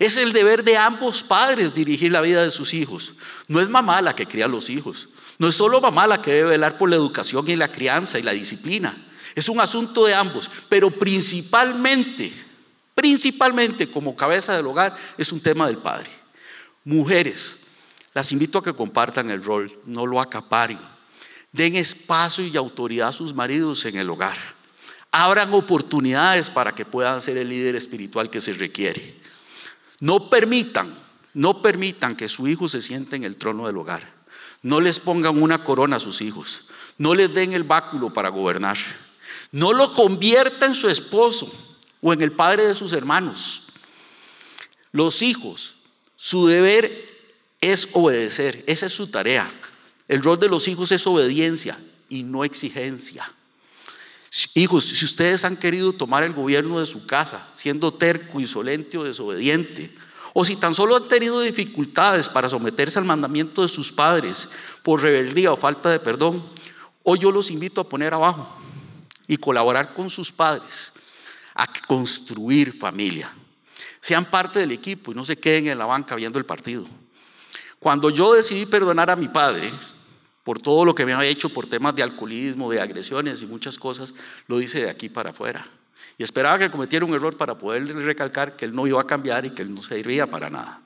[0.00, 3.14] Es el deber de ambos padres dirigir la vida de sus hijos.
[3.46, 5.10] No es mamá la que cría a los hijos.
[5.38, 8.24] No es solo mamá la que debe velar por la educación y la crianza y
[8.24, 8.92] la disciplina.
[9.36, 10.50] Es un asunto de ambos.
[10.68, 12.50] Pero principalmente,
[12.94, 16.10] principalmente como cabeza del hogar, es un tema del padre.
[16.84, 17.60] Mujeres,
[18.14, 20.78] las invito a que compartan el rol, no lo acaparen.
[21.52, 24.36] Den espacio y autoridad a sus maridos en el hogar.
[25.10, 29.20] Abran oportunidades para que puedan ser el líder espiritual que se requiere.
[30.00, 30.92] No permitan,
[31.34, 34.10] no permitan que su hijo se siente en el trono del hogar.
[34.62, 36.68] No les pongan una corona a sus hijos.
[36.98, 38.78] No les den el báculo para gobernar.
[39.50, 41.71] No lo convierta en su esposo
[42.02, 43.68] o en el padre de sus hermanos.
[44.90, 45.76] Los hijos,
[46.16, 46.92] su deber
[47.60, 48.62] es obedecer.
[48.66, 49.48] Esa es su tarea.
[50.08, 53.24] El rol de los hijos es obediencia y no exigencia.
[54.54, 59.04] Hijos, si ustedes han querido tomar el gobierno de su casa, siendo terco, insolente o
[59.04, 59.94] desobediente,
[60.34, 64.48] o si tan solo han tenido dificultades para someterse al mandamiento de sus padres
[64.82, 66.42] por rebeldía o falta de perdón,
[67.02, 68.48] hoy yo los invito a poner abajo
[69.28, 70.92] y colaborar con sus padres
[71.54, 73.30] a construir familia.
[74.00, 76.86] Sean parte del equipo y no se queden en la banca viendo el partido.
[77.78, 79.72] Cuando yo decidí perdonar a mi padre,
[80.44, 83.78] por todo lo que me había hecho por temas de alcoholismo, de agresiones y muchas
[83.78, 84.14] cosas,
[84.48, 85.64] lo hice de aquí para afuera.
[86.18, 89.44] Y esperaba que cometiera un error para poder recalcar que él no iba a cambiar
[89.44, 90.80] y que él no serviría para nada.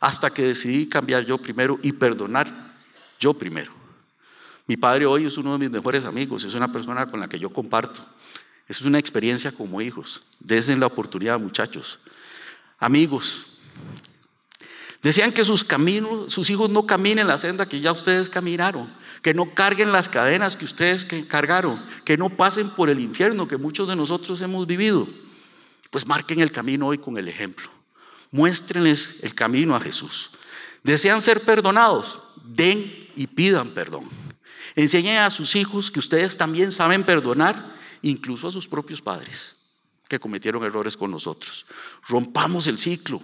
[0.00, 2.48] Hasta que decidí cambiar yo primero y perdonar
[3.18, 3.72] yo primero.
[4.66, 7.38] Mi padre hoy es uno de mis mejores amigos, es una persona con la que
[7.38, 8.02] yo comparto.
[8.70, 10.22] Es una experiencia como hijos.
[10.38, 11.98] Desen la oportunidad, muchachos.
[12.78, 13.50] Amigos,
[15.02, 18.86] Decían que sus caminos, sus hijos no caminen la senda que ya ustedes caminaron,
[19.22, 23.56] que no carguen las cadenas que ustedes cargaron, que no pasen por el infierno que
[23.56, 25.08] muchos de nosotros hemos vivido.
[25.90, 27.70] Pues marquen el camino hoy con el ejemplo.
[28.30, 30.32] Muéstrenles el camino a Jesús.
[30.84, 34.04] Desean ser perdonados, den y pidan perdón.
[34.76, 39.56] Enseñen a sus hijos que ustedes también saben perdonar, incluso a sus propios padres
[40.08, 41.66] que cometieron errores con nosotros.
[42.08, 43.22] Rompamos el ciclo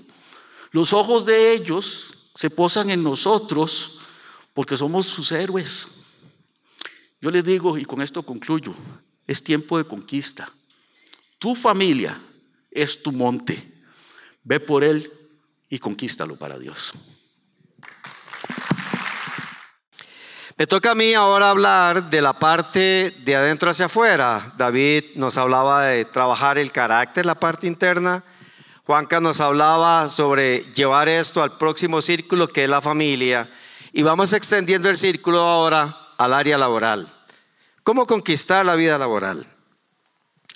[0.76, 4.00] los ojos de ellos se posan en nosotros
[4.52, 6.18] porque somos sus héroes.
[7.18, 8.74] Yo les digo, y con esto concluyo,
[9.26, 10.52] es tiempo de conquista.
[11.38, 12.20] Tu familia
[12.70, 13.72] es tu monte.
[14.44, 15.10] Ve por él
[15.70, 16.92] y conquístalo para Dios.
[20.58, 24.54] Me toca a mí ahora hablar de la parte de adentro hacia afuera.
[24.56, 28.24] David nos hablaba de trabajar el carácter, la parte interna.
[28.86, 33.50] Juanca nos hablaba sobre llevar esto al próximo círculo que es la familia
[33.92, 37.12] y vamos extendiendo el círculo ahora al área laboral.
[37.82, 39.46] ¿Cómo conquistar la vida laboral?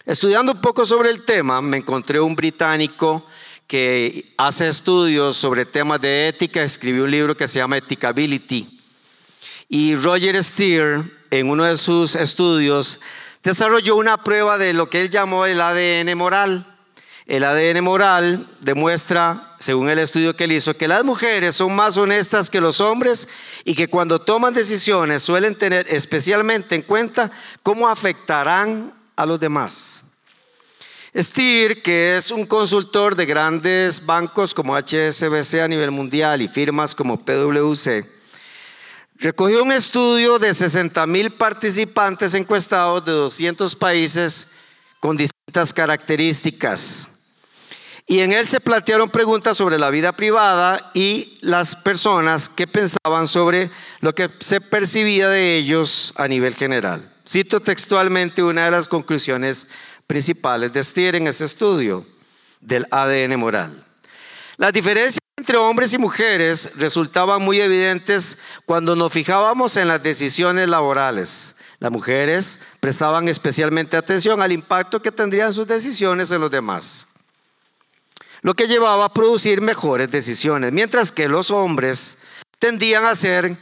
[0.06, 3.26] Estudiando un poco sobre el tema, me encontré un británico
[3.66, 8.79] que hace estudios sobre temas de ética, escribió un libro que se llama Ethicability.
[9.72, 12.98] Y Roger Steer, en uno de sus estudios,
[13.44, 16.66] desarrolló una prueba de lo que él llamó el ADN moral.
[17.24, 21.96] El ADN moral demuestra, según el estudio que él hizo, que las mujeres son más
[21.98, 23.28] honestas que los hombres
[23.64, 27.30] y que cuando toman decisiones suelen tener especialmente en cuenta
[27.62, 30.02] cómo afectarán a los demás.
[31.16, 36.96] Steer, que es un consultor de grandes bancos como HSBC a nivel mundial y firmas
[36.96, 38.18] como PwC,
[39.20, 44.48] recogió un estudio de 60 mil participantes encuestados de 200 países
[44.98, 47.10] con distintas características.
[48.06, 53.28] Y en él se plantearon preguntas sobre la vida privada y las personas que pensaban
[53.28, 57.12] sobre lo que se percibía de ellos a nivel general.
[57.28, 59.68] Cito textualmente una de las conclusiones
[60.08, 62.04] principales de Stier en ese estudio
[62.60, 63.84] del ADN moral.
[64.56, 70.68] Las diferencias entre hombres y mujeres resultaban muy evidentes cuando nos fijábamos en las decisiones
[70.68, 71.56] laborales.
[71.78, 77.06] Las mujeres prestaban especialmente atención al impacto que tendrían sus decisiones en los demás
[78.42, 82.18] lo que llevaba a producir mejores decisiones, mientras que los hombres
[82.58, 83.56] tendían a ser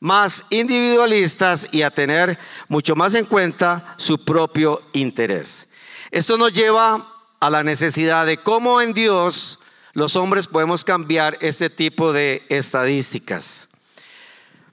[0.00, 5.68] más individualistas y a tener mucho más en cuenta su propio interés.
[6.10, 7.06] Esto nos lleva
[7.40, 9.58] a la necesidad de cómo en Dios
[9.92, 13.68] los hombres podemos cambiar este tipo de estadísticas.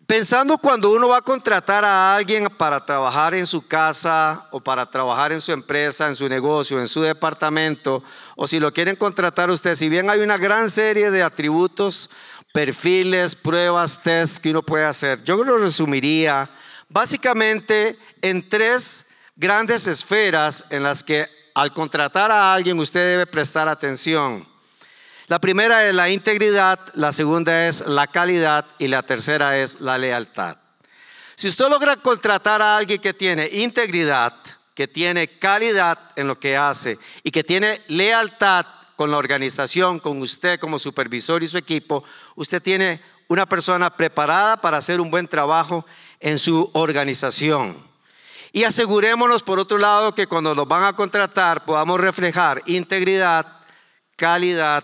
[0.10, 4.90] Pensando cuando uno va a contratar a alguien para trabajar en su casa o para
[4.90, 8.04] trabajar en su empresa, en su negocio, en su departamento,
[8.36, 12.10] o si lo quieren contratar usted, si bien hay una gran serie de atributos,
[12.52, 16.50] perfiles, pruebas, tests que uno puede hacer, yo lo resumiría
[16.90, 19.06] básicamente en tres
[19.36, 24.49] grandes esferas en las que al contratar a alguien usted debe prestar atención.
[25.30, 30.00] La primera es la integridad, la segunda es la calidad y la tercera es la
[30.00, 30.58] lealtad.
[31.36, 34.34] Si usted logra contratar a alguien que tiene integridad,
[34.74, 38.66] que tiene calidad en lo que hace y que tiene lealtad
[38.96, 42.04] con la organización, con usted como supervisor y su equipo,
[42.34, 45.86] usted tiene una persona preparada para hacer un buen trabajo
[46.20, 47.78] en su organización.
[48.52, 53.46] Y asegurémonos, por otro lado, que cuando nos van a contratar podamos reflejar integridad,
[54.16, 54.84] calidad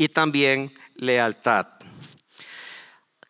[0.00, 1.66] y también lealtad.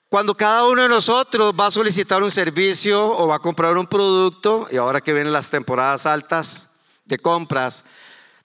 [0.09, 3.89] Cuando cada uno de nosotros va a solicitar un servicio o va a comprar un
[3.89, 6.71] producto, y ahora que vienen las temporadas altas
[7.05, 7.85] de compras,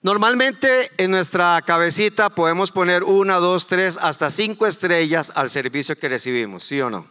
[0.02, 6.08] normalmente en nuestra cabecita podemos poner una, dos, tres, hasta cinco estrellas al servicio que
[6.08, 7.06] recibimos, ¿sí o no?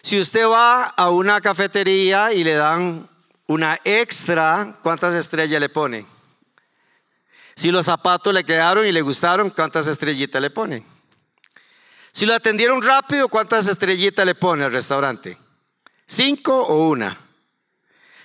[0.00, 3.06] Si usted va a una cafetería y le dan
[3.46, 6.06] una extra, ¿cuántas estrellas le pone?
[7.54, 10.84] Si los zapatos le quedaron y le gustaron, ¿cuántas estrellitas le pone?
[12.12, 15.38] Si lo atendieron rápido, ¿cuántas estrellitas le pone al restaurante?
[16.06, 17.16] ¿Cinco o una?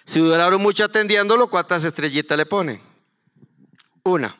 [0.03, 2.82] Si duraron mucho atendiéndolo, ¿cuántas estrellitas le pone?
[4.03, 4.36] Una.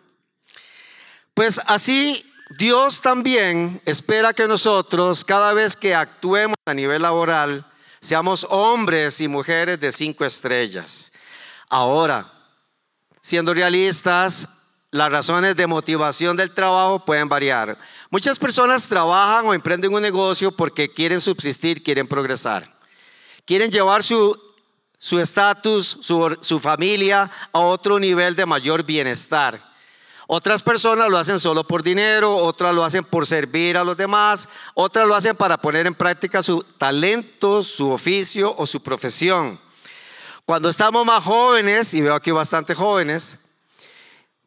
[1.34, 2.26] Pues así
[2.58, 7.66] Dios también espera que nosotros, cada vez que actuemos a nivel laboral,
[8.00, 11.12] seamos hombres y mujeres de cinco estrellas.
[11.70, 12.32] Ahora,
[13.22, 14.48] siendo realistas,
[14.92, 17.78] las razones de motivación del trabajo pueden variar.
[18.10, 22.78] Muchas personas trabajan o emprenden un negocio porque quieren subsistir, quieren progresar.
[23.46, 24.40] Quieren llevar su
[25.20, 29.62] estatus, su, su familia a otro nivel de mayor bienestar.
[30.30, 34.50] Otras personas lo hacen solo por dinero, otras lo hacen por servir a los demás,
[34.74, 39.60] otras lo hacen para poner en práctica su talento, su oficio o su profesión.
[40.46, 43.40] Cuando estamos más jóvenes, y veo aquí bastante jóvenes,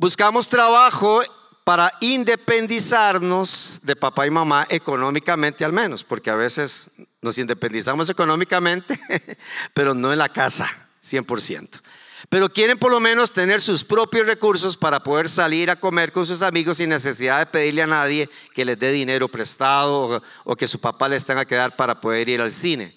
[0.01, 1.20] Buscamos trabajo
[1.62, 6.90] para independizarnos de papá y mamá económicamente al menos, porque a veces
[7.20, 8.98] nos independizamos económicamente,
[9.74, 10.66] pero no en la casa,
[11.05, 11.82] 100%.
[12.30, 16.24] Pero quieren por lo menos tener sus propios recursos para poder salir a comer con
[16.24, 20.66] sus amigos sin necesidad de pedirle a nadie que les dé dinero prestado o, que
[20.66, 22.96] su papá les tenga que dar para poder ir al cine.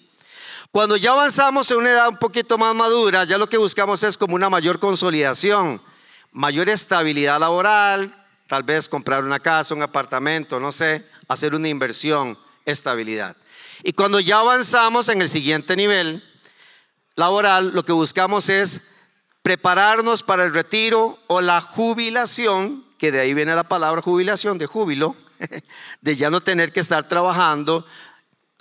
[0.70, 4.16] Cuando ya avanzamos en una edad un poquito más madura, ya lo que buscamos es
[4.16, 5.82] como una mayor consolidación
[6.34, 8.14] mayor estabilidad laboral,
[8.48, 13.36] tal vez comprar una casa, un apartamento, no sé, hacer una inversión, estabilidad.
[13.82, 16.22] Y cuando ya avanzamos en el siguiente nivel
[17.14, 18.82] laboral, lo que buscamos es
[19.42, 24.66] prepararnos para el retiro o la jubilación, que de ahí viene la palabra jubilación, de
[24.66, 25.16] júbilo,
[26.00, 27.86] de ya no tener que estar trabajando.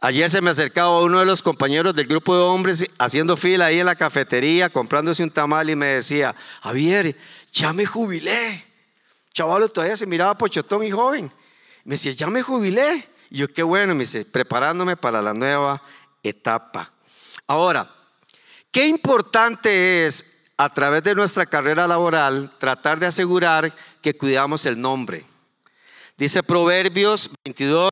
[0.02, 3.80] Ayer se me acercaba uno de los compañeros del grupo de hombres haciendo fila ahí
[3.80, 7.16] en la cafetería, comprándose un tamal y me decía, Javier,
[7.54, 8.64] ya me jubilé.
[9.32, 11.32] Chavalo todavía se miraba pochotón y joven.
[11.86, 13.08] Me decía, ya me jubilé.
[13.30, 15.82] Y yo, qué bueno, me dice, preparándome para la nueva
[16.22, 16.91] etapa.
[17.47, 17.89] Ahora,
[18.72, 20.26] qué importante es
[20.58, 25.26] a través de nuestra carrera laboral tratar de asegurar que cuidamos el nombre.
[26.18, 27.89] Dice Proverbios 22,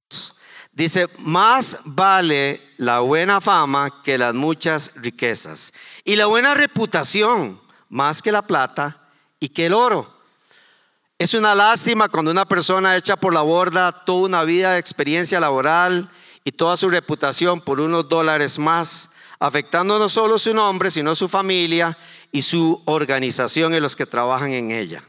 [0.72, 7.60] dice, más vale la buena fama que las muchas riquezas y la buena reputación
[7.90, 9.01] más que la plata
[9.42, 10.22] y que el oro.
[11.18, 15.42] Es una lástima cuando una persona echa por la borda toda una vida de experiencia
[15.42, 16.10] laboral
[16.46, 21.28] y toda su reputación por unos dólares más, afectando no solo su nombre, sino su
[21.28, 21.98] familia
[22.32, 25.04] y su organización y los que trabajan en ella.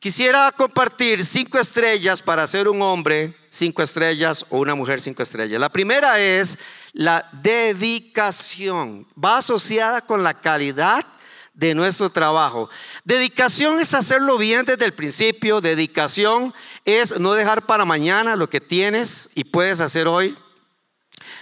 [0.00, 5.60] Quisiera compartir cinco estrellas para ser un hombre cinco estrellas o una mujer cinco estrellas.
[5.60, 6.58] La primera es
[6.92, 9.06] la dedicación.
[9.22, 11.06] Va asociada con la calidad
[11.54, 12.68] de nuestro trabajo.
[13.04, 15.60] Dedicación es hacerlo bien desde el principio.
[15.60, 16.52] Dedicación
[16.84, 20.36] es no dejar para mañana lo que tienes y puedes hacer hoy.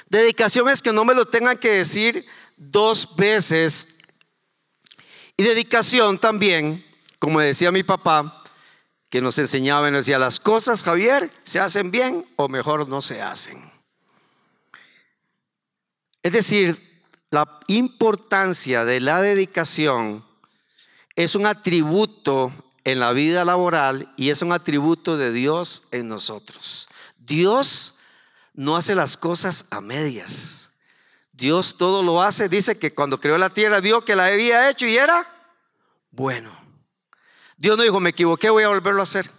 [0.08, 3.88] Dedicación es que no me lo tengan que decir dos veces.
[5.36, 6.84] Y dedicación también,
[7.18, 8.44] como decía mi papá,
[9.08, 13.02] que nos enseñaba y nos decía, las cosas, Javier, se hacen bien o mejor no
[13.02, 13.70] se hacen.
[16.22, 16.91] Es decir,
[17.32, 20.22] la importancia de la dedicación
[21.16, 22.52] es un atributo
[22.84, 26.88] en la vida laboral y es un atributo de Dios en nosotros.
[27.16, 27.94] Dios
[28.52, 30.72] no hace las cosas a medias.
[31.32, 32.50] Dios todo lo hace.
[32.50, 35.26] Dice que cuando creó la tierra vio que la había hecho y era
[36.10, 36.54] bueno.
[37.56, 39.30] Dios no dijo, me equivoqué, voy a volverlo a hacer.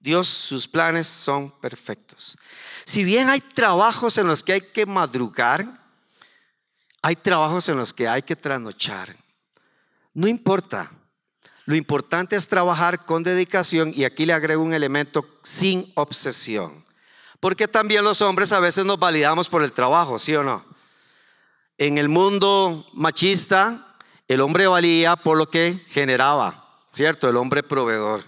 [0.00, 2.38] Dios, sus planes son perfectos.
[2.86, 5.85] Si bien hay trabajos en los que hay que madrugar,
[7.06, 9.14] hay trabajos en los que hay que trasnochar.
[10.12, 10.90] No importa.
[11.64, 16.84] Lo importante es trabajar con dedicación y aquí le agrego un elemento sin obsesión.
[17.38, 20.64] Porque también los hombres a veces nos validamos por el trabajo, ¿sí o no?
[21.78, 23.94] En el mundo machista,
[24.26, 27.28] el hombre valía por lo que generaba, ¿cierto?
[27.28, 28.24] El hombre proveedor.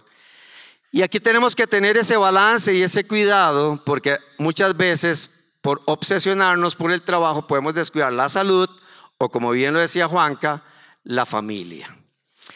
[0.93, 5.31] Y aquí tenemos que tener ese balance y ese cuidado porque muchas veces
[5.69, 8.71] por obsesionarnos por el trabajo, podemos descuidar la salud
[9.19, 10.62] o, como bien lo decía Juanca,
[11.05, 11.95] la familia.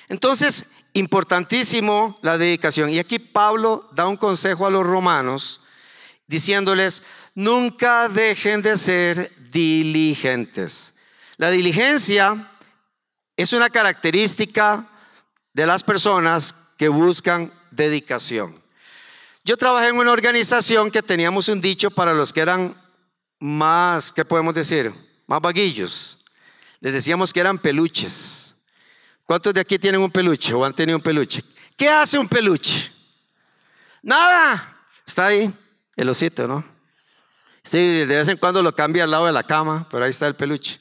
[0.09, 2.89] Entonces, importantísimo la dedicación.
[2.89, 5.61] Y aquí Pablo da un consejo a los romanos
[6.27, 7.03] diciéndoles,
[7.35, 10.95] nunca dejen de ser diligentes.
[11.37, 12.51] La diligencia
[13.37, 14.89] es una característica
[15.53, 18.63] de las personas que buscan dedicación.
[19.45, 22.81] Yo trabajé en una organización que teníamos un dicho para los que eran
[23.43, 24.93] más, ¿qué podemos decir?
[25.27, 26.19] Más vaguillos.
[26.81, 28.55] Les decíamos que eran peluches.
[29.27, 31.43] ¿Cuántos de aquí tienen un peluche o han tenido un peluche?
[31.77, 32.93] ¿Qué hace un peluche?
[34.01, 34.77] Nada.
[35.05, 35.53] Está ahí,
[35.97, 36.65] el osito, ¿no?
[37.65, 40.29] Sí, de vez en cuando lo cambia al lado de la cama, pero ahí está
[40.29, 40.81] el peluche.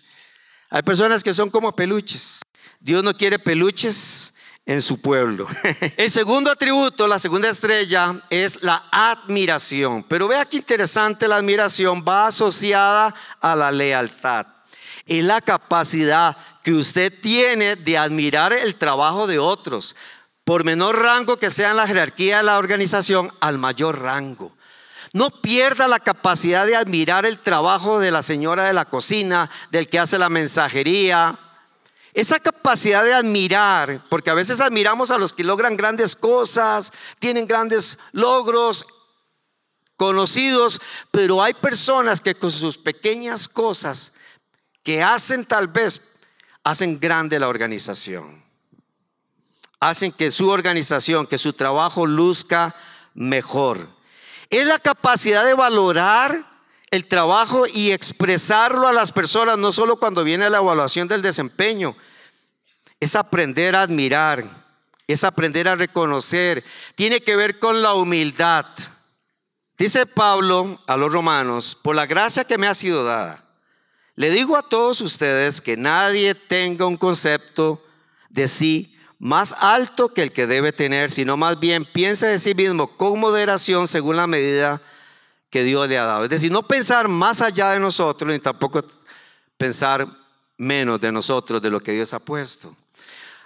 [0.69, 2.41] Hay personas que son como peluches.
[2.79, 4.35] Dios no quiere peluches
[4.65, 5.47] en su pueblo.
[5.97, 10.03] El segundo atributo, la segunda estrella, es la admiración.
[10.03, 14.45] Pero vea qué interesante la admiración va asociada a la lealtad.
[15.05, 19.95] Es la capacidad que usted tiene de admirar el trabajo de otros,
[20.43, 24.55] por menor rango que sea en la jerarquía de la organización, al mayor rango.
[25.13, 29.89] No pierda la capacidad de admirar el trabajo de la señora de la cocina, del
[29.89, 31.37] que hace la mensajería.
[32.13, 37.47] Esa capacidad de admirar, porque a veces admiramos a los que logran grandes cosas, tienen
[37.47, 38.85] grandes logros
[39.95, 40.81] conocidos,
[41.11, 44.13] pero hay personas que con sus pequeñas cosas
[44.83, 46.01] que hacen tal vez,
[46.63, 48.43] hacen grande la organización.
[49.79, 52.75] Hacen que su organización, que su trabajo luzca
[53.13, 53.87] mejor
[54.51, 56.45] es la capacidad de valorar
[56.91, 61.95] el trabajo y expresarlo a las personas, no solo cuando viene la evaluación del desempeño.
[62.99, 64.45] Es aprender a admirar,
[65.07, 66.63] es aprender a reconocer.
[66.95, 68.65] Tiene que ver con la humildad.
[69.77, 73.43] Dice Pablo a los romanos, por la gracia que me ha sido dada,
[74.15, 77.83] le digo a todos ustedes que nadie tenga un concepto
[78.29, 82.53] de sí más alto que el que debe tener, sino más bien piensa de sí
[82.53, 84.81] mismo con moderación según la medida
[85.51, 86.23] Dios le ha dado.
[86.23, 88.83] Es decir, no pensar más allá de nosotros ni tampoco
[89.57, 90.07] pensar
[90.57, 92.75] menos de nosotros, de lo que Dios ha puesto.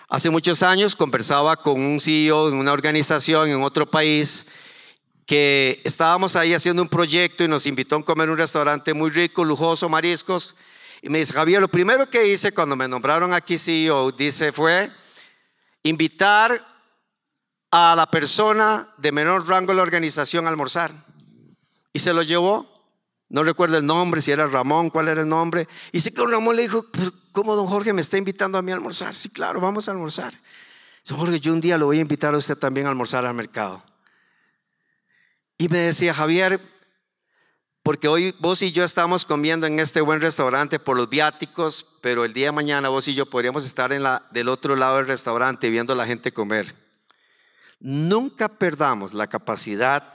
[0.07, 4.45] Hace muchos años conversaba con un CEO de una organización en otro país
[5.25, 9.09] que estábamos ahí haciendo un proyecto y nos invitó a comer en un restaurante muy
[9.09, 10.55] rico, lujoso, mariscos.
[11.01, 14.91] Y me dice, Javier, lo primero que hice cuando me nombraron aquí CEO, dice, fue
[15.81, 16.63] invitar
[17.71, 20.91] a la persona de menor rango de la organización a almorzar.
[21.95, 22.69] Y se lo llevó.
[23.29, 25.65] No recuerdo el nombre, si era Ramón, cuál era el nombre.
[25.93, 26.85] Y sé que Ramón le dijo,
[27.31, 29.15] ¿cómo don Jorge me está invitando a mí a almorzar?
[29.15, 30.33] Sí, claro, vamos a almorzar.
[31.05, 33.33] Don Jorge, yo un día lo voy a invitar a usted también a almorzar al
[33.33, 33.81] mercado.
[35.57, 36.59] Y me decía, Javier,
[37.81, 42.25] porque hoy vos y yo estamos comiendo en este buen restaurante por los viáticos, pero
[42.25, 45.07] el día de mañana vos y yo podríamos estar en la, del otro lado del
[45.07, 46.75] restaurante viendo a la gente comer.
[47.79, 50.14] Nunca perdamos la capacidad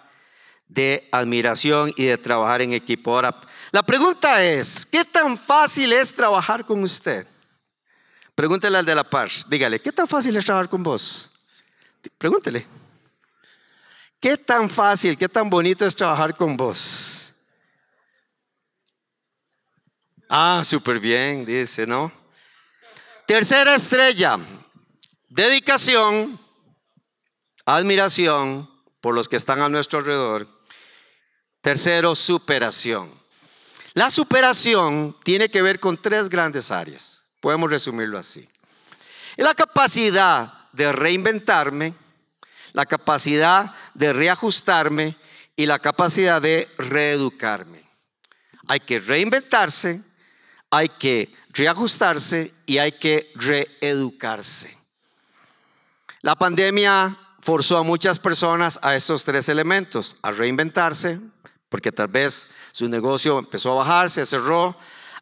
[0.71, 3.13] de admiración y de trabajar en equipo.
[3.15, 3.39] Ahora,
[3.73, 7.27] la pregunta es, ¿qué tan fácil es trabajar con usted?
[8.35, 11.31] Pregúntele al de la paz, dígale, ¿qué tan fácil es trabajar con vos?
[12.17, 12.67] Pregúntele.
[14.21, 17.35] ¿Qué tan fácil, qué tan bonito es trabajar con vos?
[20.29, 22.13] Ah, súper bien, dice, ¿no?
[23.27, 24.39] Tercera estrella,
[25.29, 26.39] dedicación,
[27.65, 30.60] admiración por los que están a nuestro alrededor.
[31.61, 33.11] Tercero, superación.
[33.95, 37.25] La superación tiene que ver con tres grandes áreas.
[37.41, 38.49] Podemos resumirlo así.
[39.37, 41.95] La capacidad de reinventarme,
[42.73, 45.17] la capacidad de reajustarme
[45.57, 47.85] y la capacidad de reeducarme.
[48.69, 50.01] Hay que reinventarse,
[50.71, 54.77] hay que reajustarse y hay que reeducarse.
[56.23, 61.19] La pandemia forzó a muchas personas a estos tres elementos, a reinventarse,
[61.71, 64.77] porque tal vez su negocio empezó a bajar, se cerró,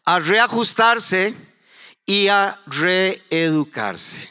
[0.05, 1.35] a reajustarse
[2.05, 4.29] y a reeducarse.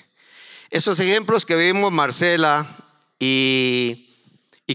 [0.70, 2.68] Esos ejemplos que vimos Marcela
[3.20, 4.04] y,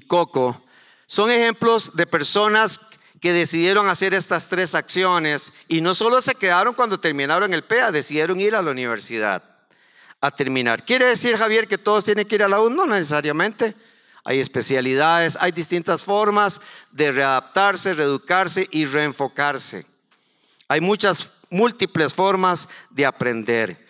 [0.06, 0.64] Coco
[1.06, 2.80] son ejemplos de personas
[3.20, 7.92] que decidieron hacer estas tres acciones y no solo se quedaron cuando terminaron el PEA,
[7.92, 9.42] decidieron ir a la universidad
[10.20, 10.84] a terminar.
[10.84, 12.70] ¿Quiere decir, Javier, que todos tienen que ir a la U?
[12.70, 13.74] No necesariamente.
[14.24, 16.60] Hay especialidades, hay distintas formas
[16.92, 19.84] de readaptarse, reeducarse y reenfocarse.
[20.68, 23.82] Hay muchas múltiples formas de aprender.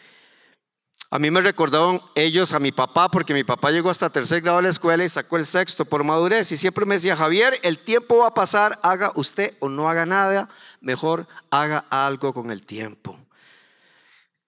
[1.11, 4.57] A mí me recordaron ellos a mi papá, porque mi papá llegó hasta tercer grado
[4.57, 6.51] de la escuela y sacó el sexto por madurez.
[6.53, 10.07] Y siempre me decía, Javier, el tiempo va a pasar, haga usted o no haga
[10.07, 10.49] nada,
[10.81, 13.19] mejor haga algo con el tiempo.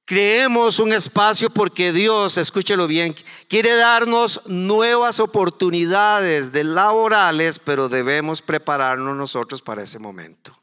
[0.07, 3.15] Creemos un espacio porque Dios, escúchelo bien,
[3.49, 10.55] quiere darnos nuevas oportunidades de laborales, pero debemos prepararnos nosotros para ese momento.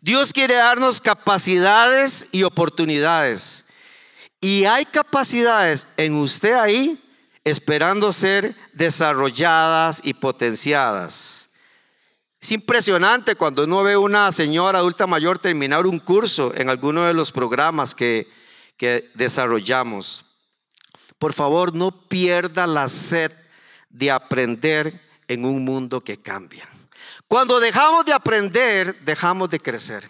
[0.00, 3.66] Dios quiere darnos capacidades y oportunidades.
[4.40, 6.98] Y hay capacidades en usted ahí
[7.44, 11.50] esperando ser desarrolladas y potenciadas.
[12.40, 17.12] Es impresionante cuando uno ve una señora adulta mayor terminar un curso en alguno de
[17.12, 18.26] los programas que,
[18.82, 20.24] que desarrollamos.
[21.20, 23.30] Por favor, no pierda la sed
[23.90, 26.68] de aprender en un mundo que cambia.
[27.28, 30.08] Cuando dejamos de aprender, dejamos de crecer.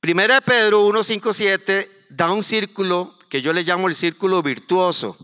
[0.00, 4.42] Primera de Pedro 1, 5, 7 da un círculo que yo le llamo el círculo
[4.42, 5.18] virtuoso.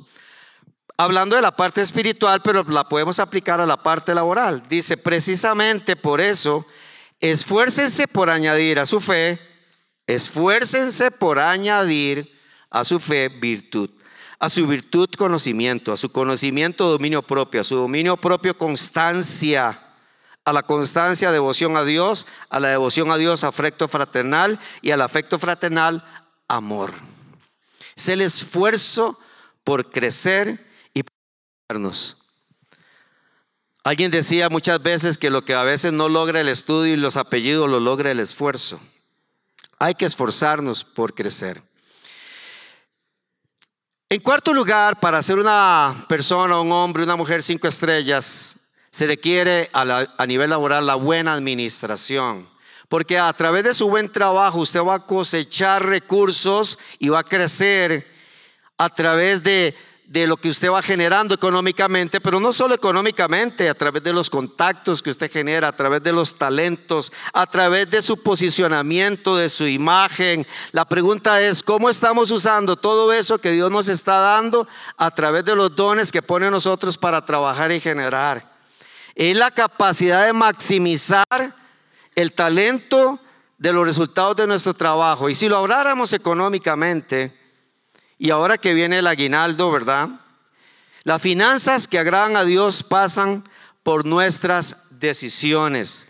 [0.98, 4.62] Hablando de la parte espiritual, pero la podemos aplicar a la parte laboral.
[4.68, 6.66] Dice, precisamente por eso,
[7.20, 9.40] esfuércense por añadir a su fe,
[10.06, 12.32] esfuércense por añadir
[12.70, 13.90] a su fe virtud,
[14.38, 19.80] a su virtud conocimiento, a su conocimiento dominio propio, a su dominio propio constancia,
[20.44, 25.02] a la constancia devoción a Dios, a la devoción a Dios afecto fraternal y al
[25.02, 26.04] afecto fraternal
[26.48, 26.92] amor.
[27.96, 29.18] Es el esfuerzo
[29.64, 31.14] por crecer y por
[33.82, 37.16] Alguien decía muchas veces que lo que a veces no logra el estudio y los
[37.16, 38.80] apellidos lo logra el esfuerzo.
[39.78, 41.60] Hay que esforzarnos por crecer.
[44.08, 48.56] En cuarto lugar, para ser una persona, un hombre, una mujer cinco estrellas,
[48.90, 52.48] se requiere a, nivel laboral la buena administración.
[52.88, 57.24] Porque a través de su buen trabajo usted va a cosechar recursos y va a
[57.24, 58.06] crecer
[58.78, 59.74] a través de,
[60.08, 65.02] lo que usted va generando económicamente, pero no solo económicamente, a través de los contactos
[65.02, 69.66] que usted genera, a través de los talentos, a través de su posicionamiento, de su
[69.66, 70.46] imagen.
[70.72, 75.44] La pregunta es, ¿cómo estamos usando todo eso que Dios nos está dando a través
[75.44, 78.54] de los dones que pone nosotros para trabajar y generar?
[79.14, 81.26] Es la capacidad de maximizar
[82.14, 83.18] el talento
[83.58, 85.28] de los resultados de nuestro trabajo.
[85.28, 87.45] Y si lo habláramos económicamente,
[88.18, 90.08] y ahora que viene el aguinaldo, ¿verdad?
[91.04, 93.44] Las finanzas que agradan a Dios pasan
[93.82, 96.08] por nuestras decisiones.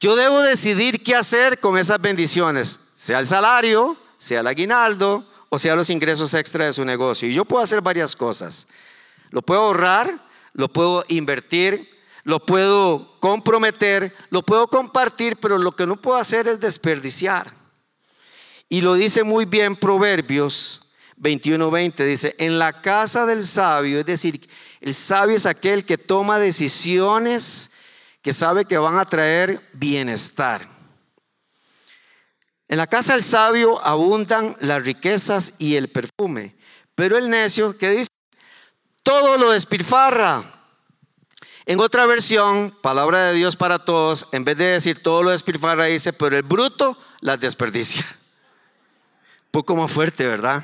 [0.00, 5.58] Yo debo decidir qué hacer con esas bendiciones, sea el salario, sea el aguinaldo o
[5.58, 7.28] sea los ingresos extra de su negocio.
[7.28, 8.66] Y yo puedo hacer varias cosas.
[9.30, 10.18] Lo puedo ahorrar,
[10.52, 11.88] lo puedo invertir,
[12.24, 17.52] lo puedo comprometer, lo puedo compartir, pero lo que no puedo hacer es desperdiciar.
[18.68, 20.83] Y lo dice muy bien Proverbios
[21.16, 24.48] 21:20, dice, en la casa del sabio, es decir,
[24.80, 27.70] el sabio es aquel que toma decisiones
[28.22, 30.66] que sabe que van a traer bienestar.
[32.68, 36.56] En la casa del sabio abundan las riquezas y el perfume,
[36.94, 38.08] pero el necio, ¿qué dice?
[39.02, 40.54] Todo lo despilfarra
[41.66, 45.86] en otra versión, palabra de Dios para todos, en vez de decir todo lo despilfarra,
[45.86, 48.04] dice, pero el bruto las desperdicia.
[49.50, 50.62] poco más fuerte, ¿verdad?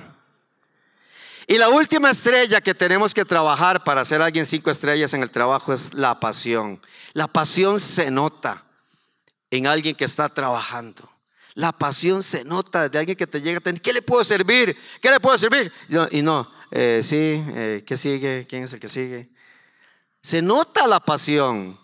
[1.51, 5.31] Y la última estrella que tenemos que trabajar para ser alguien cinco estrellas en el
[5.31, 6.81] trabajo es la pasión.
[7.13, 8.65] La pasión se nota
[9.51, 11.11] en alguien que está trabajando.
[11.55, 14.79] La pasión se nota de alguien que te llega a tener, ¿qué le puedo servir?
[15.03, 15.73] ¿Qué le puedo servir?
[16.13, 18.47] Y no, eh, sí, eh, ¿qué sigue?
[18.49, 19.29] ¿Quién es el que sigue?
[20.23, 21.81] Se nota la pasión.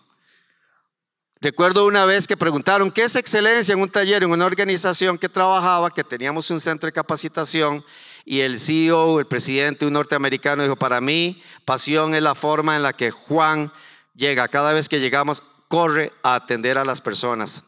[1.41, 5.27] Recuerdo una vez que preguntaron, ¿qué es excelencia en un taller, en una organización que
[5.27, 7.83] trabajaba, que teníamos un centro de capacitación?
[8.29, 12.83] Y el CEO, el presidente, un norteamericano, dijo, para mí, pasión es la forma en
[12.83, 13.71] la que Juan
[14.15, 14.49] llega.
[14.49, 17.63] Cada vez que llegamos, corre a atender a las personas.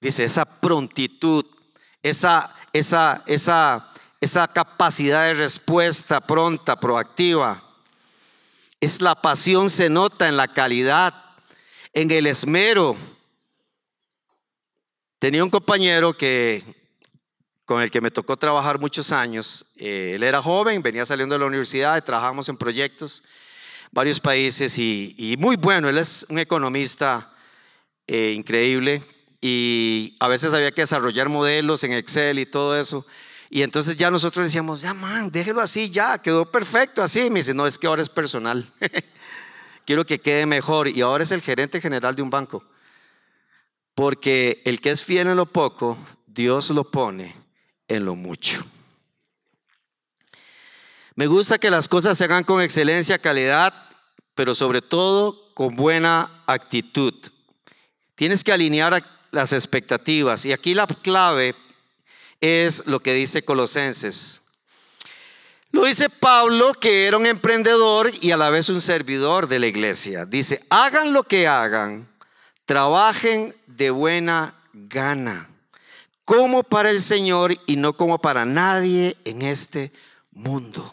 [0.00, 1.44] Dice, esa prontitud,
[2.04, 3.90] esa, esa, esa,
[4.20, 7.64] esa capacidad de respuesta pronta, proactiva.
[8.78, 11.12] Es la pasión, se nota en la calidad,
[11.94, 12.96] en el esmero.
[15.18, 16.83] Tenía un compañero que
[17.64, 19.66] con el que me tocó trabajar muchos años.
[19.76, 23.22] Eh, él era joven, venía saliendo de la universidad, trabajamos en proyectos,
[23.90, 25.88] varios países y, muy bueno.
[25.88, 27.32] Él es un economista
[28.06, 29.02] eh, increíble
[29.40, 33.06] y a veces había que desarrollar modelos en Excel y todo eso.
[33.48, 37.30] Y entonces ya nosotros decíamos, ya man, déjelo así, ya, quedó perfecto así.
[37.30, 38.70] Me dice, no, es que ahora es personal.
[39.86, 40.88] Quiero que quede mejor.
[40.88, 42.64] Y ahora es el gerente general de un banco.
[43.94, 45.96] Porque el que es fiel en lo poco,
[46.26, 47.43] Dios lo pone
[47.88, 48.64] en lo mucho.
[51.16, 53.72] Me gusta que las cosas se hagan con excelencia, calidad,
[54.34, 57.14] pero sobre todo con buena actitud.
[58.16, 60.44] Tienes que alinear las expectativas.
[60.44, 61.54] Y aquí la clave
[62.40, 64.42] es lo que dice Colosenses.
[65.70, 69.66] Lo dice Pablo, que era un emprendedor y a la vez un servidor de la
[69.66, 70.24] iglesia.
[70.24, 72.08] Dice, hagan lo que hagan,
[72.64, 75.50] trabajen de buena gana,
[76.24, 79.92] como para el Señor y no como para nadie en este
[80.32, 80.92] mundo.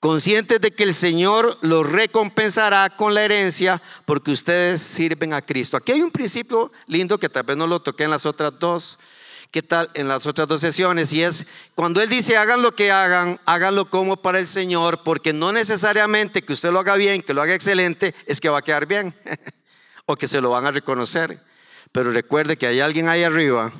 [0.00, 5.76] Conscientes de que el Señor los recompensará con la herencia porque ustedes sirven a Cristo.
[5.76, 8.98] Aquí hay un principio lindo que tal vez no lo toqué en las otras dos
[9.50, 11.12] ¿Qué tal en las otras dos sesiones?
[11.12, 11.44] Y es
[11.74, 16.42] cuando Él dice, hagan lo que hagan, háganlo como para el Señor, porque no necesariamente
[16.42, 19.12] que usted lo haga bien, que lo haga excelente, es que va a quedar bien,
[20.06, 21.42] o que se lo van a reconocer.
[21.90, 23.72] Pero recuerde que hay alguien ahí arriba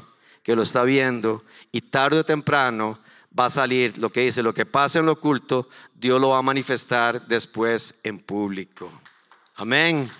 [0.42, 2.98] que lo está viendo y tarde o temprano
[3.38, 6.38] va a salir lo que dice, lo que pasa en lo oculto, Dios lo va
[6.38, 8.90] a manifestar después en público.
[9.56, 10.10] Amén.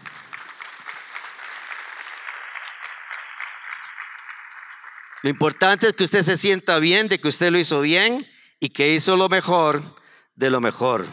[5.23, 8.27] Lo importante es que usted se sienta bien de que usted lo hizo bien
[8.59, 9.83] y que hizo lo mejor
[10.35, 11.07] de lo mejor.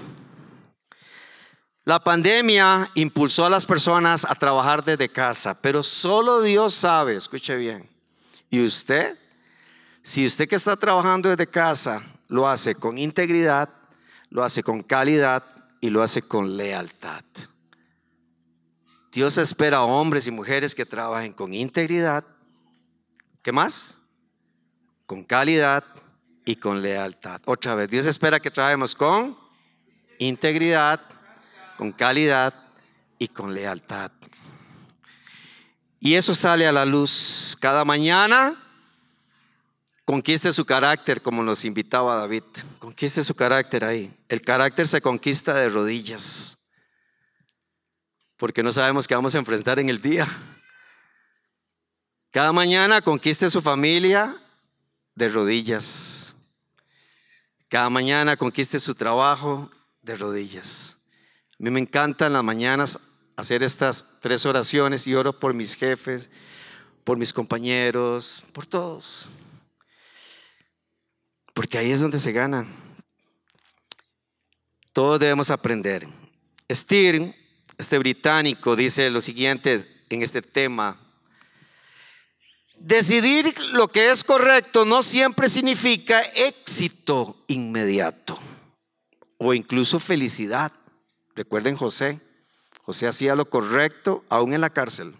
[1.84, 7.56] La pandemia impulsó a las personas a trabajar desde casa, pero solo Dios sabe, escuche
[7.58, 7.90] bien.
[8.50, 9.18] ¿Y usted?
[10.02, 13.70] Si usted que está trabajando desde casa lo hace con integridad,
[14.30, 15.44] lo hace con calidad
[15.82, 17.24] y lo hace con lealtad.
[19.12, 22.24] Dios espera a hombres y mujeres que trabajen con integridad,
[23.48, 24.00] ¿Qué más?
[25.06, 25.82] Con calidad
[26.44, 27.40] y con lealtad.
[27.46, 29.38] Otra vez, Dios espera que trabajemos con
[30.20, 31.00] integridad,
[31.78, 32.54] con calidad
[33.18, 34.12] y con lealtad.
[36.00, 38.56] Y eso sale a la luz cada mañana.
[40.06, 42.44] Conquiste su carácter como nos invitaba David.
[42.80, 44.14] Conquiste su carácter ahí.
[44.30, 46.58] El carácter se conquista de rodillas.
[48.38, 50.28] Porque no sabemos qué vamos a enfrentar en el día.
[52.32, 54.36] Cada mañana conquiste su familia
[55.16, 56.36] de rodillas.
[57.68, 59.72] Cada mañana conquiste su trabajo
[60.04, 60.98] de rodillas.
[61.52, 63.00] A mí me encantan las mañanas
[63.38, 66.30] hacer estas tres oraciones y oro por mis jefes,
[67.06, 69.32] por mis compañeros, por todos.
[71.54, 72.68] Porque ahí es donde se gana.
[74.92, 76.06] Todos debemos aprender.
[76.70, 77.34] Stir,
[77.78, 81.00] este británico, dice lo siguiente en este tema
[82.80, 88.38] Decidir lo que es correcto no siempre significa éxito inmediato
[89.38, 90.72] o incluso felicidad.
[91.36, 92.20] Recuerden José.
[92.88, 95.14] José hacía lo correcto aún en la cárcel.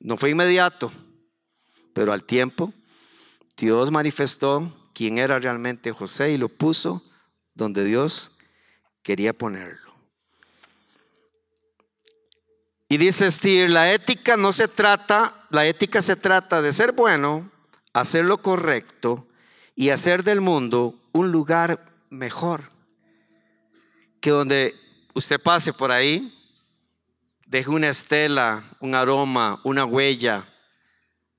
[0.00, 0.90] No fue inmediato,
[1.94, 2.74] pero al tiempo
[3.56, 7.04] Dios manifestó quién era realmente José y lo puso
[7.54, 8.32] donde Dios
[9.04, 9.94] quería ponerlo.
[12.88, 17.52] Y dice Steer, la ética no se trata, la ética se trata de ser bueno,
[17.92, 19.28] hacer lo correcto
[19.76, 22.72] y hacer del mundo un lugar mejor.
[24.20, 24.85] Que donde
[25.16, 26.30] usted pase por ahí,
[27.46, 30.46] deje una estela, un aroma, una huella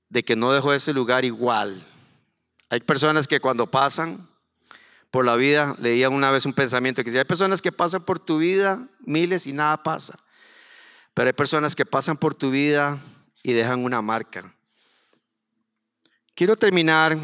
[0.08, 1.86] de que no dejó ese lugar igual.
[2.70, 4.28] Hay personas que cuando pasan
[5.12, 8.18] por la vida, leía una vez un pensamiento que decía, hay personas que pasan por
[8.18, 10.18] tu vida miles y nada pasa.
[11.14, 12.98] Pero hay personas que pasan por tu vida
[13.44, 14.52] y dejan una marca.
[16.34, 17.16] Quiero terminar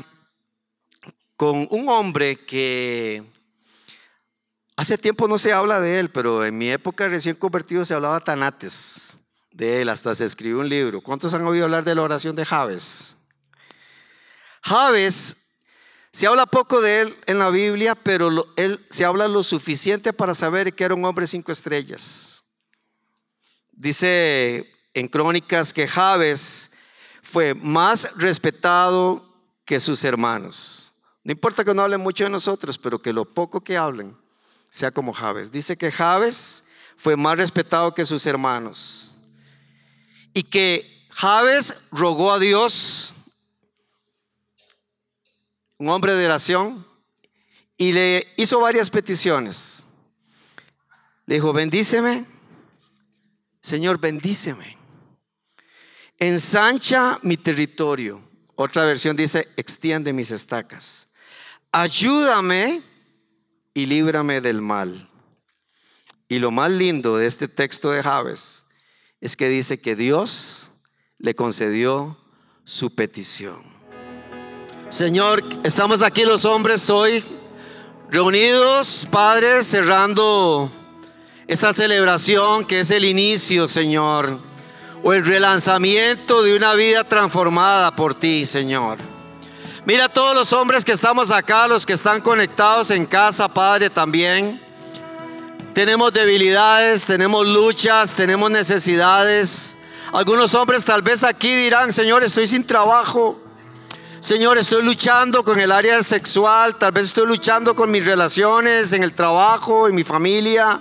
[1.36, 3.33] con un hombre que
[4.76, 8.20] hace tiempo no se habla de él, pero en mi época recién convertido se hablaba
[8.20, 9.18] tanates
[9.50, 11.00] de él, hasta se escribió un libro.
[11.00, 13.16] ¿Cuántos han oído hablar de la oración de Javes?
[14.62, 15.36] Javes,
[16.10, 20.34] se habla poco de él en la Biblia, pero él se habla lo suficiente para
[20.34, 22.44] saber que era un hombre cinco estrellas.
[23.72, 26.70] Dice en Crónicas que Javes
[27.22, 29.24] fue más respetado
[29.64, 30.92] que sus hermanos.
[31.24, 34.16] No importa que no hablen mucho de nosotros, pero que lo poco que hablen
[34.74, 35.52] sea como Javes.
[35.52, 36.64] Dice que Javes
[36.96, 39.16] fue más respetado que sus hermanos.
[40.32, 43.14] Y que Javes rogó a Dios,
[45.78, 46.84] un hombre de oración,
[47.76, 49.86] y le hizo varias peticiones.
[51.26, 52.26] Le dijo, bendíceme
[53.62, 54.76] Señor, bendíceme.
[56.18, 58.20] Ensancha mi territorio.
[58.56, 61.08] Otra versión dice, extiende mis estacas.
[61.70, 62.82] Ayúdame
[63.74, 65.10] y líbrame del mal.
[66.28, 68.64] Y lo más lindo de este texto de Javes
[69.20, 70.70] es que dice que Dios
[71.18, 72.18] le concedió
[72.64, 73.62] su petición.
[74.88, 77.22] Señor, estamos aquí los hombres hoy
[78.14, 80.70] Reunidos, padres, cerrando
[81.48, 84.40] esta celebración que es el inicio, Señor,
[85.02, 88.98] o el relanzamiento de una vida transformada por ti, Señor.
[89.86, 93.90] Mira a todos los hombres que estamos acá, los que están conectados en casa, Padre,
[93.90, 94.58] también.
[95.74, 99.76] Tenemos debilidades, tenemos luchas, tenemos necesidades.
[100.14, 103.38] Algunos hombres tal vez aquí dirán, Señor, estoy sin trabajo.
[104.20, 109.02] Señor, estoy luchando con el área sexual, tal vez estoy luchando con mis relaciones en
[109.02, 110.80] el trabajo, en mi familia.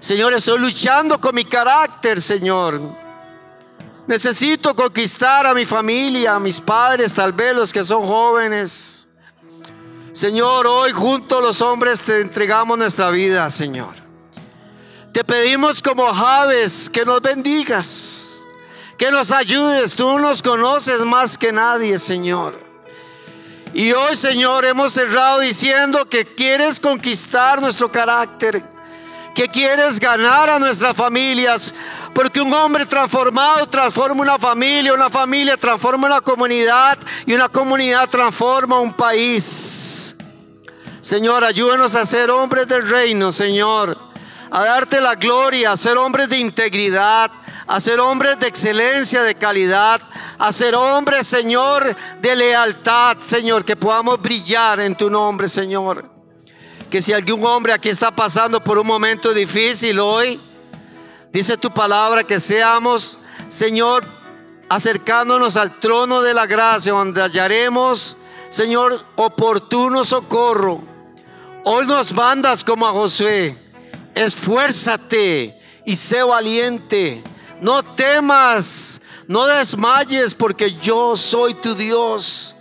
[0.00, 3.07] Señor, estoy luchando con mi carácter, Señor.
[4.08, 9.06] Necesito conquistar a mi familia, a mis padres, tal vez los que son jóvenes.
[10.12, 13.94] Señor, hoy junto a los hombres te entregamos nuestra vida, Señor.
[15.12, 18.46] Te pedimos como Javes que nos bendigas,
[18.96, 19.94] que nos ayudes.
[19.94, 22.58] Tú nos conoces más que nadie, Señor.
[23.74, 28.62] Y hoy, Señor, hemos cerrado diciendo que quieres conquistar nuestro carácter
[29.38, 31.72] que quieres ganar a nuestras familias,
[32.12, 38.08] porque un hombre transformado transforma una familia, una familia transforma una comunidad y una comunidad
[38.08, 40.16] transforma un país.
[41.00, 43.96] Señor, ayúdanos a ser hombres del reino, Señor,
[44.50, 47.30] a darte la gloria, a ser hombres de integridad,
[47.68, 50.00] a ser hombres de excelencia, de calidad,
[50.36, 56.17] a ser hombres, Señor, de lealtad, Señor, que podamos brillar en tu nombre, Señor
[56.90, 60.40] que si algún hombre aquí está pasando por un momento difícil hoy,
[61.32, 63.18] dice tu palabra que seamos,
[63.48, 64.06] Señor,
[64.68, 68.16] acercándonos al trono de la gracia, donde hallaremos,
[68.48, 70.82] Señor, oportuno socorro.
[71.64, 73.56] Hoy nos mandas como a Josué,
[74.14, 77.22] esfuérzate y sé valiente.
[77.60, 82.54] No temas, no desmayes, porque yo soy tu Dios.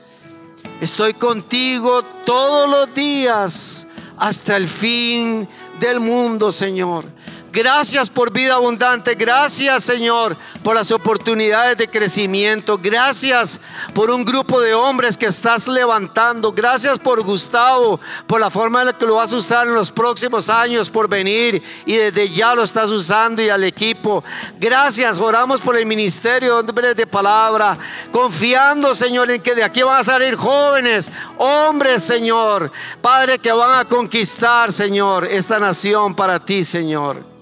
[0.81, 3.87] Estoy contigo todos los días
[4.17, 5.47] hasta el fin
[5.79, 7.05] del mundo, Señor.
[7.51, 9.15] Gracias por vida abundante.
[9.15, 12.77] Gracias, Señor, por las oportunidades de crecimiento.
[12.81, 13.59] Gracias
[13.93, 16.51] por un grupo de hombres que estás levantando.
[16.51, 19.91] Gracias por Gustavo, por la forma en la que lo vas a usar en los
[19.91, 24.23] próximos años por venir y desde ya lo estás usando y al equipo.
[24.59, 27.77] Gracias, oramos por el ministerio de hombres de palabra,
[28.11, 32.71] confiando, Señor, en que de aquí van a salir jóvenes, hombres, Señor,
[33.01, 37.37] Padre, que van a conquistar, Señor, esta nación para ti, Señor.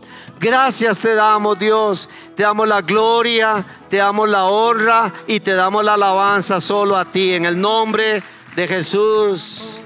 [0.46, 2.08] Gracias te damos, Dios.
[2.36, 7.04] Te damos la gloria, te damos la honra y te damos la alabanza solo a
[7.04, 7.34] ti.
[7.34, 8.22] En el nombre
[8.56, 9.82] de Jesús.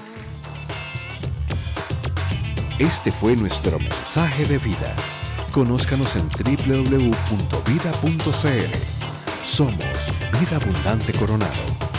[2.78, 4.94] Este fue nuestro mensaje de vida.
[5.50, 7.10] Conózcanos en www.vida.cl.
[9.42, 9.74] Somos
[10.38, 11.89] Vida Abundante Coronado.